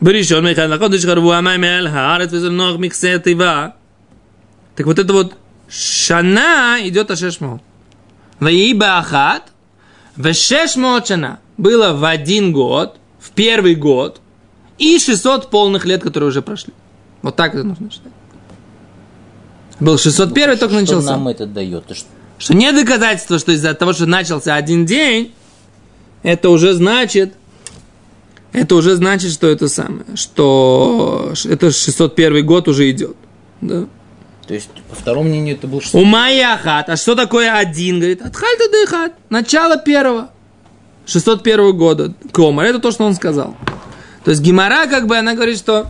Бришон, 0.00 0.44
мейхат, 0.44 0.70
лакодыш, 0.70 1.04
харву, 1.04 1.30
амайм, 1.30 1.64
эль, 1.64 1.88
харет, 1.88 2.32
ног 2.32 2.78
миксе, 2.78 3.18
тыва. 3.18 3.74
Так 4.74 4.86
вот 4.86 4.98
это 4.98 5.12
вот 5.12 5.34
шана 5.68 6.78
идет 6.80 7.10
о 7.10 7.16
шешмот. 7.16 7.60
Ваиба 8.40 8.98
ахат, 8.98 9.52
вешешмот 10.16 11.08
шана. 11.08 11.40
Было 11.58 11.92
в 11.92 12.04
один 12.04 12.52
год, 12.52 12.96
в 13.20 13.30
первый 13.32 13.74
год, 13.74 14.20
и 14.78 14.98
600 14.98 15.50
полных 15.50 15.84
лет, 15.84 16.02
которые 16.02 16.28
уже 16.28 16.42
прошли. 16.42 16.72
Вот 17.22 17.36
так 17.36 17.54
это 17.54 17.64
нужно 17.64 17.90
считать. 17.90 18.12
Был 19.80 19.98
601, 19.98 20.58
только 20.58 20.74
Что 20.74 20.80
начался. 20.80 21.10
нам 21.12 21.28
это 21.28 21.46
дает? 21.46 21.84
Что- 21.96 22.06
Что 22.38 22.54
не 22.54 22.72
доказательство, 22.72 23.38
что 23.38 23.52
из-за 23.52 23.74
того, 23.74 23.92
что 23.92 24.06
начался 24.06 24.54
один 24.56 24.84
день, 24.84 25.32
это 26.22 26.50
уже 26.50 26.72
значит, 26.74 27.34
это 28.52 28.74
уже 28.74 28.96
значит, 28.96 29.32
что 29.32 29.48
это 29.48 29.68
самое, 29.68 30.04
что 30.16 31.32
это 31.44 31.70
601 31.70 32.44
год 32.44 32.68
уже 32.68 32.90
идет. 32.90 33.16
Да? 33.60 33.86
То 34.46 34.54
есть, 34.54 34.70
по 34.90 34.96
второму 34.96 35.28
мнению, 35.28 35.54
это 35.54 35.68
был 35.68 35.78
У 35.78 35.80
600. 35.80 36.04
Майяхат, 36.04 36.88
а 36.88 36.96
что 36.96 37.14
такое 37.14 37.52
один? 37.54 37.98
Говорит, 38.00 38.22
отхальта 38.22 38.64
дыхат, 38.70 39.12
начало 39.30 39.76
первого. 39.78 40.30
601 41.06 41.72
года. 41.76 42.12
Комар, 42.32 42.66
это 42.66 42.78
то, 42.80 42.90
что 42.90 43.04
он 43.04 43.14
сказал. 43.14 43.56
То 44.24 44.30
есть 44.30 44.42
Гимара, 44.42 44.86
как 44.86 45.06
бы, 45.06 45.16
она 45.16 45.34
говорит, 45.34 45.58
что 45.58 45.86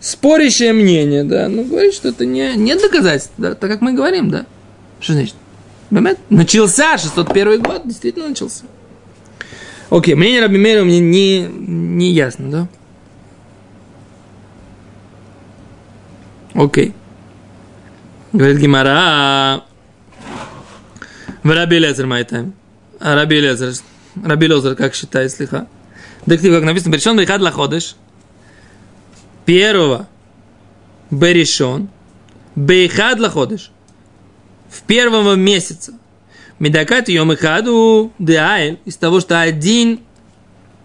спорящее 0.00 0.72
мнение, 0.72 1.24
да, 1.24 1.48
ну, 1.48 1.64
говорит, 1.64 1.94
что 1.94 2.08
это 2.08 2.24
не, 2.24 2.54
нет 2.56 2.80
доказательств, 2.80 3.32
да, 3.38 3.54
так 3.54 3.70
как 3.70 3.80
мы 3.80 3.92
говорим, 3.92 4.30
да. 4.30 4.46
Что 5.00 5.14
значит? 5.14 5.34
באמת? 5.90 6.18
Начался 6.28 6.98
601 6.98 7.62
год, 7.62 7.82
действительно 7.84 8.28
начался. 8.28 8.64
Окей, 9.90 10.14
мнение 10.14 10.42
Раби 10.42 10.58
Мейра 10.58 10.84
мне 10.84 11.00
не, 11.00 11.40
не 11.40 12.12
ясно, 12.12 12.50
да? 12.50 12.68
Окей. 16.54 16.92
Говорит 18.32 18.58
Гемара. 18.58 19.64
ורבי 21.42 21.50
אליעזר 21.50 21.78
מאי 21.78 22.06
טעמא. 22.06 22.52
А 23.00 23.14
Раби 23.14 23.40
Лезер. 23.40 23.72
Раби 24.22 24.46
Лезер, 24.48 24.74
как 24.74 24.94
считает 24.94 25.30
סליחה? 25.30 25.68
דכתיב, 26.26 26.52
как 26.52 26.64
написано, 26.64 26.92
בראשון 26.92 27.16
באחד 27.16 27.40
לחודש. 27.40 27.96
Первого. 29.48 30.06
בראשון. 31.10 31.88
באחד 32.54 33.18
לחודש. 33.18 33.70
В 34.68 34.82
первом 34.82 35.40
месяце. 35.40 35.94
מדאכתי 36.58 37.08
יום 37.08 37.32
אחד 37.32 37.66
הוא. 37.66 38.12
Из 38.18 38.96
того, 38.98 39.20
что 39.20 39.40
один 39.40 40.00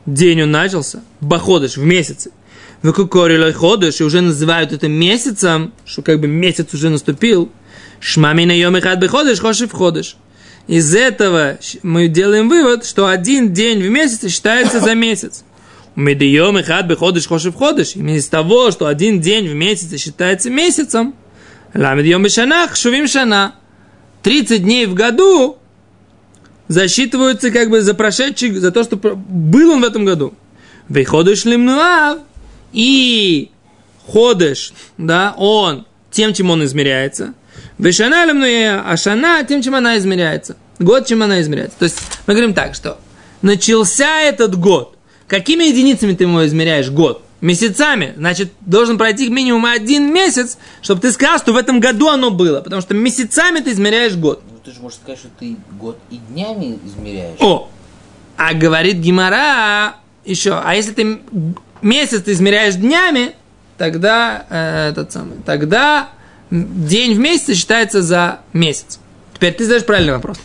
день 0.06 0.44
он 0.44 0.52
начался. 0.52 1.02
בחודש 1.20 1.76
в 1.76 1.84
месяце. 1.84 2.32
וקא 2.84 3.06
קרי 3.06 3.29
ליה 3.29 3.52
חודש, 3.52 4.00
и 4.00 4.06
уже 4.06 4.22
называют 4.22 4.72
это 4.72 4.88
месяцем, 4.88 5.74
что 5.84 6.02
как 6.02 6.22
бы 6.22 6.28
месяц 6.28 6.74
уже 6.74 6.90
наступил. 6.90 7.52
שמע 8.00 8.27
מינה 8.27 8.54
יום 8.54 8.80
אחד 8.80 8.98
בחודש, 8.98 9.42
חשוב 9.42 9.74
חודש. 9.74 10.16
Из 10.68 10.96
этого 10.96 11.58
мы 11.82 12.08
делаем 12.08 12.48
вывод, 12.48 12.86
что 12.86 13.08
один 13.08 13.52
день 13.52 13.82
в 13.82 13.90
месяц 13.90 14.32
считается 14.32 14.80
за 14.80 14.96
месяц. 14.96 15.44
Медием 15.96 16.60
ихад 16.60 16.88
беходыш, 16.88 17.28
хошив 17.28 17.56
ходыш. 17.56 17.96
Именно 17.96 18.18
из 18.18 18.28
того, 18.28 18.72
что 18.72 18.88
один 18.88 19.22
день 19.22 19.48
в 19.48 19.54
месяц 19.54 20.00
считается 20.02 20.50
месяцем. 20.50 21.14
Ламедьем 21.74 22.24
бешанах, 22.24 22.76
шувим 22.76 23.08
шана. 23.08 23.56
30 24.24 24.64
дней 24.64 24.86
в 24.86 24.94
году 24.94 25.58
засчитываются 26.68 27.52
как 27.52 27.70
бы 27.70 27.82
за 27.82 27.94
прошедший, 27.94 28.52
за 28.52 28.72
то, 28.72 28.84
что 28.84 28.96
был 28.98 29.72
он 29.72 29.82
в 29.82 29.84
этом 29.84 30.06
году. 30.06 30.34
Выходишь 30.88 31.46
лимнуав, 31.46 32.20
и 32.72 33.52
ходыш, 34.08 34.74
да, 34.98 35.34
он 35.38 35.86
тем, 36.12 36.34
чем 36.34 36.50
он 36.50 36.64
измеряется. 36.66 37.34
Вешана 37.78 38.26
лимнуя, 38.26 38.84
а 38.86 38.98
шана 38.98 39.44
тем, 39.44 39.62
чем 39.62 39.76
она 39.76 39.98
измеряется. 39.98 40.58
Год, 40.80 41.06
чем 41.06 41.22
она 41.24 41.42
измеряется. 41.42 41.78
То 41.80 41.86
есть 41.86 42.00
мы 42.26 42.34
говорим 42.34 42.54
так, 42.54 42.76
что 42.76 43.00
начался 43.42 44.22
этот 44.22 44.56
год. 44.58 44.93
Какими 45.34 45.64
единицами 45.64 46.14
ты 46.14 46.26
его 46.26 46.46
измеряешь 46.46 46.92
год? 46.92 47.24
Месяцами. 47.42 48.14
Значит, 48.18 48.54
должен 48.62 49.00
пройти 49.00 49.32
минимум 49.32 49.66
один 49.66 50.14
месяц, 50.14 50.60
чтобы 50.84 51.02
ты 51.02 51.12
сказал, 51.12 51.40
что 51.40 51.54
в 51.54 51.58
этом 51.58 51.80
году 51.80 52.10
оно 52.10 52.30
было. 52.30 52.62
Потому 52.62 52.84
что 52.84 52.94
месяцами 52.94 53.60
ты 53.60 53.72
измеряешь 53.72 54.16
год. 54.16 54.44
Ну, 54.48 54.60
ты 54.64 54.72
же 54.72 54.80
можешь 54.80 55.00
сказать, 55.00 55.18
что 55.18 55.30
ты 55.40 55.58
год 55.80 55.98
и 56.12 56.18
днями 56.30 56.78
измеряешь. 56.86 57.40
О! 57.40 57.68
А 58.38 58.54
говорит 58.54 58.98
Гимара 58.98 59.96
еще, 60.24 60.62
а 60.64 60.76
если 60.76 60.92
ты 60.92 61.20
месяц 61.82 62.22
ты 62.22 62.34
измеряешь 62.34 62.76
днями, 62.76 63.32
тогда 63.80 64.46
э, 64.52 64.90
этот 64.92 65.14
самый, 65.14 65.38
тогда 65.44 66.12
день 66.52 67.16
в 67.16 67.18
месяц 67.18 67.58
считается 67.58 68.04
за 68.04 68.42
месяц. 68.54 69.00
Теперь 69.34 69.56
ты 69.56 69.64
задаешь 69.64 69.86
правильный 69.88 70.14
вопрос. 70.14 70.38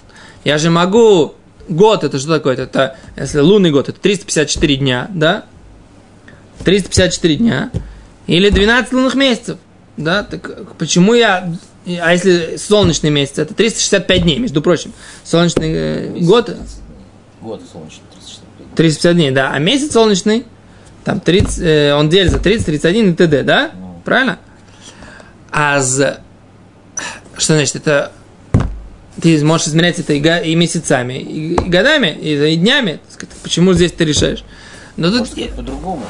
Я 0.44 0.56
же 0.56 0.70
могу 0.70 1.34
год 1.68 2.04
это 2.04 2.18
что 2.18 2.28
такое? 2.36 2.56
Это, 2.56 2.96
если 3.16 3.40
лунный 3.40 3.70
год, 3.70 3.88
это 3.88 4.00
354 4.00 4.76
дня, 4.76 5.10
да? 5.12 5.44
354 6.64 7.36
дня. 7.36 7.70
Или 8.26 8.50
12 8.50 8.92
лунных 8.92 9.14
месяцев. 9.14 9.58
Да, 9.96 10.22
так 10.22 10.74
почему 10.76 11.14
я... 11.14 11.52
А 12.00 12.12
если 12.12 12.56
солнечный 12.56 13.10
месяц, 13.10 13.38
это 13.38 13.54
365 13.54 14.22
дней, 14.22 14.38
между 14.38 14.60
прочим. 14.60 14.92
Солнечный 15.24 15.72
э, 15.72 16.18
год... 16.20 16.54
Год 17.40 17.62
солнечный, 17.72 18.02
365 18.12 18.74
350 18.76 19.14
дней, 19.14 19.30
да. 19.30 19.52
А 19.52 19.58
месяц 19.58 19.92
солнечный, 19.92 20.44
там 21.04 21.20
30, 21.20 21.58
э, 21.60 21.94
он 21.94 22.10
делится 22.10 22.38
30, 22.38 22.66
31 22.66 23.12
и 23.12 23.14
т.д., 23.14 23.42
да? 23.42 23.70
Ну. 23.74 24.02
Правильно? 24.04 24.38
А 25.50 25.80
за... 25.80 26.20
Что 27.36 27.54
значит? 27.54 27.76
Это 27.76 28.12
ты 29.20 29.44
можешь 29.44 29.68
измерять 29.68 29.98
это 29.98 30.12
и, 30.12 30.54
месяцами, 30.54 31.14
и, 31.14 31.54
годами, 31.54 32.08
и, 32.08 32.56
днями. 32.56 33.00
Почему 33.42 33.72
здесь 33.72 33.92
ты 33.92 34.04
решаешь? 34.04 34.44
Но 34.96 35.10
тут... 35.10 35.30
по-другому. 35.56 36.02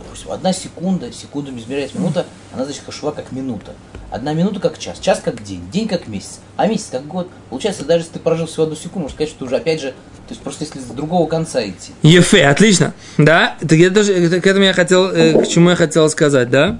Допустим, 0.00 0.32
одна 0.32 0.52
секунда, 0.52 1.12
секундами 1.12 1.60
измеряется 1.60 1.98
минута, 1.98 2.26
она 2.52 2.64
значит 2.64 2.82
кашува 2.84 3.12
как 3.12 3.32
минута. 3.32 3.74
Одна 4.10 4.32
минута 4.32 4.60
как 4.60 4.78
час, 4.78 4.98
час 5.00 5.20
как 5.22 5.42
день, 5.42 5.70
день 5.70 5.86
как 5.86 6.08
месяц, 6.08 6.40
а 6.56 6.66
месяц 6.66 6.88
как 6.90 7.06
год. 7.06 7.28
Получается, 7.50 7.84
даже 7.84 8.04
если 8.04 8.14
ты 8.14 8.18
прожил 8.20 8.46
всего 8.46 8.64
одну 8.64 8.74
секунду, 8.74 9.00
можно 9.00 9.14
сказать, 9.14 9.30
что 9.30 9.40
ты 9.40 9.44
уже 9.44 9.56
опять 9.56 9.80
же, 9.80 9.88
то 9.90 10.30
есть 10.30 10.40
просто 10.40 10.64
если 10.64 10.80
с 10.80 10.84
другого 10.84 11.28
конца 11.28 11.62
идти. 11.66 11.92
Ефе, 12.02 12.46
отлично. 12.46 12.94
Да, 13.18 13.56
так 13.60 13.72
я 13.72 13.90
тоже, 13.90 14.40
к 14.40 14.46
этому 14.46 14.64
я 14.64 14.72
хотел, 14.72 15.10
э, 15.10 15.42
к 15.42 15.48
чему 15.48 15.70
я 15.70 15.76
хотел 15.76 16.08
сказать, 16.08 16.48
да? 16.48 16.78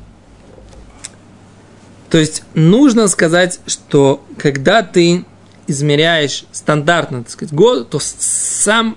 То 2.10 2.18
есть 2.18 2.42
нужно 2.54 3.06
сказать, 3.08 3.60
что 3.66 4.24
когда 4.38 4.82
ты 4.82 5.24
измеряешь 5.66 6.44
стандартно, 6.52 7.22
так 7.22 7.30
сказать, 7.30 7.52
год, 7.52 7.90
то 7.90 8.00
сам 8.00 8.96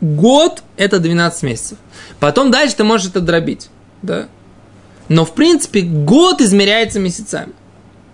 год 0.00 0.62
это 0.76 0.98
12 0.98 1.42
месяцев. 1.42 1.78
Потом 2.20 2.50
дальше 2.50 2.76
ты 2.76 2.84
можешь 2.84 3.08
это 3.08 3.20
дробить, 3.20 3.70
да? 4.02 4.28
Но 5.08 5.24
в 5.24 5.34
принципе 5.34 5.80
год 5.80 6.40
измеряется 6.40 7.00
месяцами. 7.00 7.52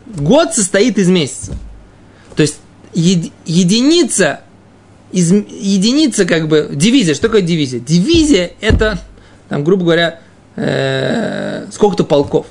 Год 0.07 0.55
состоит 0.55 0.99
из 0.99 1.09
месяцев. 1.09 1.55
То 2.37 2.43
есть 2.43 2.59
еди, 2.93 3.33
единица, 3.47 4.41
из, 5.11 5.33
единица 5.33 6.25
как 6.25 6.49
бы, 6.49 6.71
дивизия, 6.73 7.15
что 7.15 7.29
такое 7.29 7.43
дивизия? 7.43 7.81
Дивизия 7.81 8.53
это, 8.61 8.99
там, 9.49 9.65
грубо 9.65 9.85
говоря, 9.85 10.21
э, 10.57 11.67
сколько-то 11.73 12.05
полков. 12.05 12.47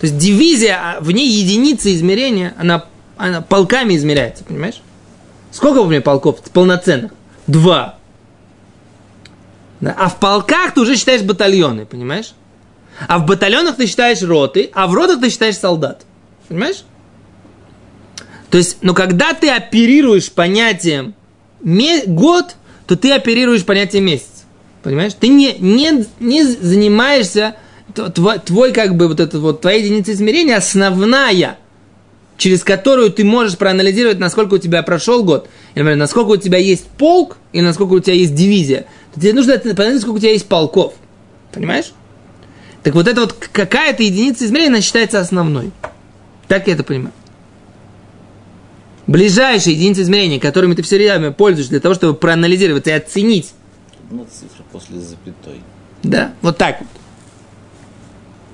То 0.00 0.06
есть 0.06 0.18
дивизия, 0.18 0.78
а 0.78 1.00
в 1.00 1.10
ней 1.10 1.28
единица 1.28 1.94
измерения, 1.94 2.54
она, 2.58 2.84
она 3.16 3.40
полками 3.40 3.96
измеряется, 3.96 4.44
понимаешь? 4.44 4.82
Сколько 5.50 5.78
у 5.78 5.88
меня 5.88 6.02
полков 6.02 6.42
полноценных? 6.52 7.12
Два. 7.46 7.96
Да? 9.80 9.94
А 9.98 10.08
в 10.08 10.18
полках 10.18 10.74
ты 10.74 10.80
уже 10.80 10.96
считаешь 10.96 11.22
батальоны, 11.22 11.86
понимаешь? 11.86 12.34
А 13.08 13.18
в 13.18 13.26
батальонах 13.26 13.76
ты 13.76 13.86
считаешь 13.86 14.22
роты, 14.22 14.70
а 14.74 14.86
в 14.86 14.94
ротах 14.94 15.20
ты 15.20 15.30
считаешь 15.30 15.56
солдат. 15.56 16.04
Понимаешь? 16.48 16.84
То 18.50 18.58
есть, 18.58 18.78
но 18.82 18.94
когда 18.94 19.32
ты 19.34 19.50
оперируешь 19.50 20.30
понятием 20.30 21.14
год, 21.60 22.56
то 22.86 22.96
ты 22.96 23.12
оперируешь 23.12 23.64
понятием 23.64 24.04
месяц. 24.04 24.44
Понимаешь? 24.82 25.14
Ты 25.14 25.28
не, 25.28 25.54
не, 25.58 26.06
не 26.20 26.44
занимаешься 26.44 27.56
твой, 27.94 28.38
твой, 28.38 28.72
как 28.72 28.96
бы, 28.96 29.08
вот 29.08 29.20
это 29.20 29.38
вот, 29.38 29.60
твоя 29.60 29.78
единица 29.78 30.12
измерения 30.12 30.56
основная, 30.56 31.58
через 32.36 32.64
которую 32.64 33.10
ты 33.10 33.24
можешь 33.24 33.56
проанализировать, 33.56 34.18
насколько 34.18 34.54
у 34.54 34.58
тебя 34.58 34.82
прошел 34.82 35.24
год, 35.24 35.48
или, 35.74 35.82
например, 35.82 35.98
насколько 35.98 36.30
у 36.30 36.36
тебя 36.36 36.58
есть 36.58 36.86
полк, 36.86 37.38
или 37.52 37.62
насколько 37.62 37.92
у 37.92 38.00
тебя 38.00 38.14
есть 38.14 38.34
дивизия, 38.34 38.86
то 39.14 39.20
тебе 39.20 39.32
нужно 39.32 39.58
понять, 39.58 40.00
сколько 40.00 40.16
у 40.16 40.20
тебя 40.20 40.32
есть 40.32 40.46
полков. 40.46 40.94
Понимаешь? 41.52 41.92
Так 42.82 42.94
вот 42.94 43.08
это 43.08 43.22
вот 43.22 43.32
какая-то 43.32 44.02
единица 44.02 44.44
измерения, 44.44 44.70
она 44.70 44.80
считается 44.80 45.18
основной. 45.18 45.72
Так 46.48 46.66
я 46.68 46.74
это 46.74 46.84
понимаю. 46.84 47.12
Ближайшие 49.06 49.74
единицы 49.74 50.02
измерения, 50.02 50.40
которыми 50.40 50.74
ты 50.74 50.82
все 50.82 50.96
время 50.96 51.30
пользуешься 51.30 51.70
для 51.70 51.80
того, 51.80 51.94
чтобы 51.94 52.14
проанализировать 52.14 52.86
и 52.88 52.90
оценить. 52.90 53.52
Одна 54.10 54.24
цифра 54.24 54.64
после 54.70 55.00
запятой. 55.00 55.62
Да, 56.02 56.32
вот 56.42 56.58
так 56.58 56.80
вот. 56.80 56.88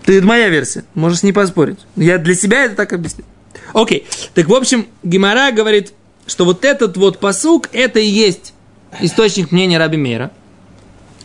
Это 0.06 0.26
моя 0.26 0.48
версия, 0.48 0.84
можешь 0.94 1.22
не 1.22 1.32
поспорить. 1.32 1.78
Я 1.96 2.18
для 2.18 2.34
себя 2.34 2.64
это 2.64 2.74
так 2.74 2.92
объясню. 2.92 3.24
Окей, 3.72 4.06
так 4.34 4.48
в 4.48 4.54
общем, 4.54 4.86
Гимара 5.02 5.52
говорит, 5.52 5.92
что 6.26 6.44
вот 6.44 6.64
этот 6.64 6.96
вот 6.96 7.18
посук, 7.18 7.68
это 7.72 8.00
и 8.00 8.06
есть 8.06 8.54
источник 9.00 9.52
мнения 9.52 9.78
Раби 9.78 9.96
Мейра, 9.96 10.30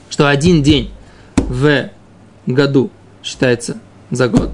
что 0.09 0.29
один 0.29 0.63
день 0.63 0.91
в 1.35 1.89
году 2.45 2.91
считается 3.23 3.79
за 4.11 4.27
год, 4.27 4.51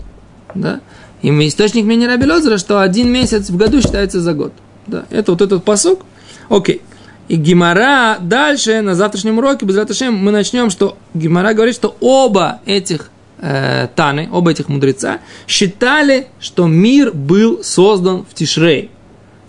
да, 0.55 0.81
и 1.21 1.29
источник 1.47 1.85
мнения 1.85 2.07
Раби 2.07 2.25
Лозера, 2.25 2.57
что 2.57 2.81
один 2.81 3.11
месяц 3.11 3.49
в 3.49 3.55
году 3.55 3.81
считается 3.81 4.19
за 4.19 4.33
год. 4.33 4.53
Да, 4.87 5.05
это 5.09 5.31
вот 5.31 5.41
этот 5.41 5.63
посук. 5.63 6.01
Окей. 6.49 6.81
И 7.29 7.37
Гимара 7.37 8.17
дальше, 8.19 8.81
на 8.81 8.95
завтрашнем 8.95 9.37
уроке, 9.37 9.65
без 9.65 9.77
мы 10.09 10.31
начнем, 10.31 10.69
что 10.69 10.97
Гимара 11.13 11.53
говорит, 11.53 11.75
что 11.75 11.95
оба 12.01 12.59
этих 12.65 13.09
э, 13.43 13.87
Таны, 13.95 14.29
оба 14.31 14.51
этих 14.51 14.69
мудреца, 14.69 15.19
считали, 15.47 16.27
что 16.39 16.65
мир 16.67 17.11
был 17.11 17.63
создан 17.63 18.25
в 18.29 18.33
Тишрей. 18.33 18.89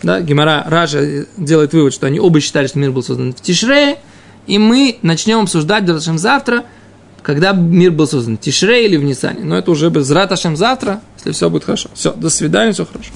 Да, 0.03 0.21
Гимара 0.21 0.65
Раша 0.67 1.27
делает 1.37 1.73
вывод, 1.73 1.95
что 1.95 2.07
они 2.07 2.21
оба 2.21 2.41
считали, 2.41 2.67
что 2.67 2.79
мир 2.79 2.91
был 2.91 3.03
создан 3.03 3.33
в 3.33 3.41
Тишрее, 3.41 3.99
и 4.47 4.59
мы 4.59 4.99
начнем 5.03 5.41
обсуждать 5.41 5.89
Раташем 5.89 6.19
завтра, 6.19 6.65
когда 7.23 7.53
мир 7.53 7.93
был 7.93 8.07
создан 8.07 8.37
в 8.37 8.41
Тишрее 8.41 8.87
или 8.87 8.97
в 8.97 9.05
Нисане. 9.05 9.45
Но 9.45 9.57
это 9.57 9.71
уже 9.71 9.89
без 9.89 10.11
завтра, 10.57 11.01
если 11.17 11.31
все 11.31 11.49
будет 11.49 11.65
хорошо. 11.65 11.89
Все, 11.95 12.13
до 12.13 12.29
свидания, 12.29 12.73
все 12.73 12.85
хорошо. 12.85 13.13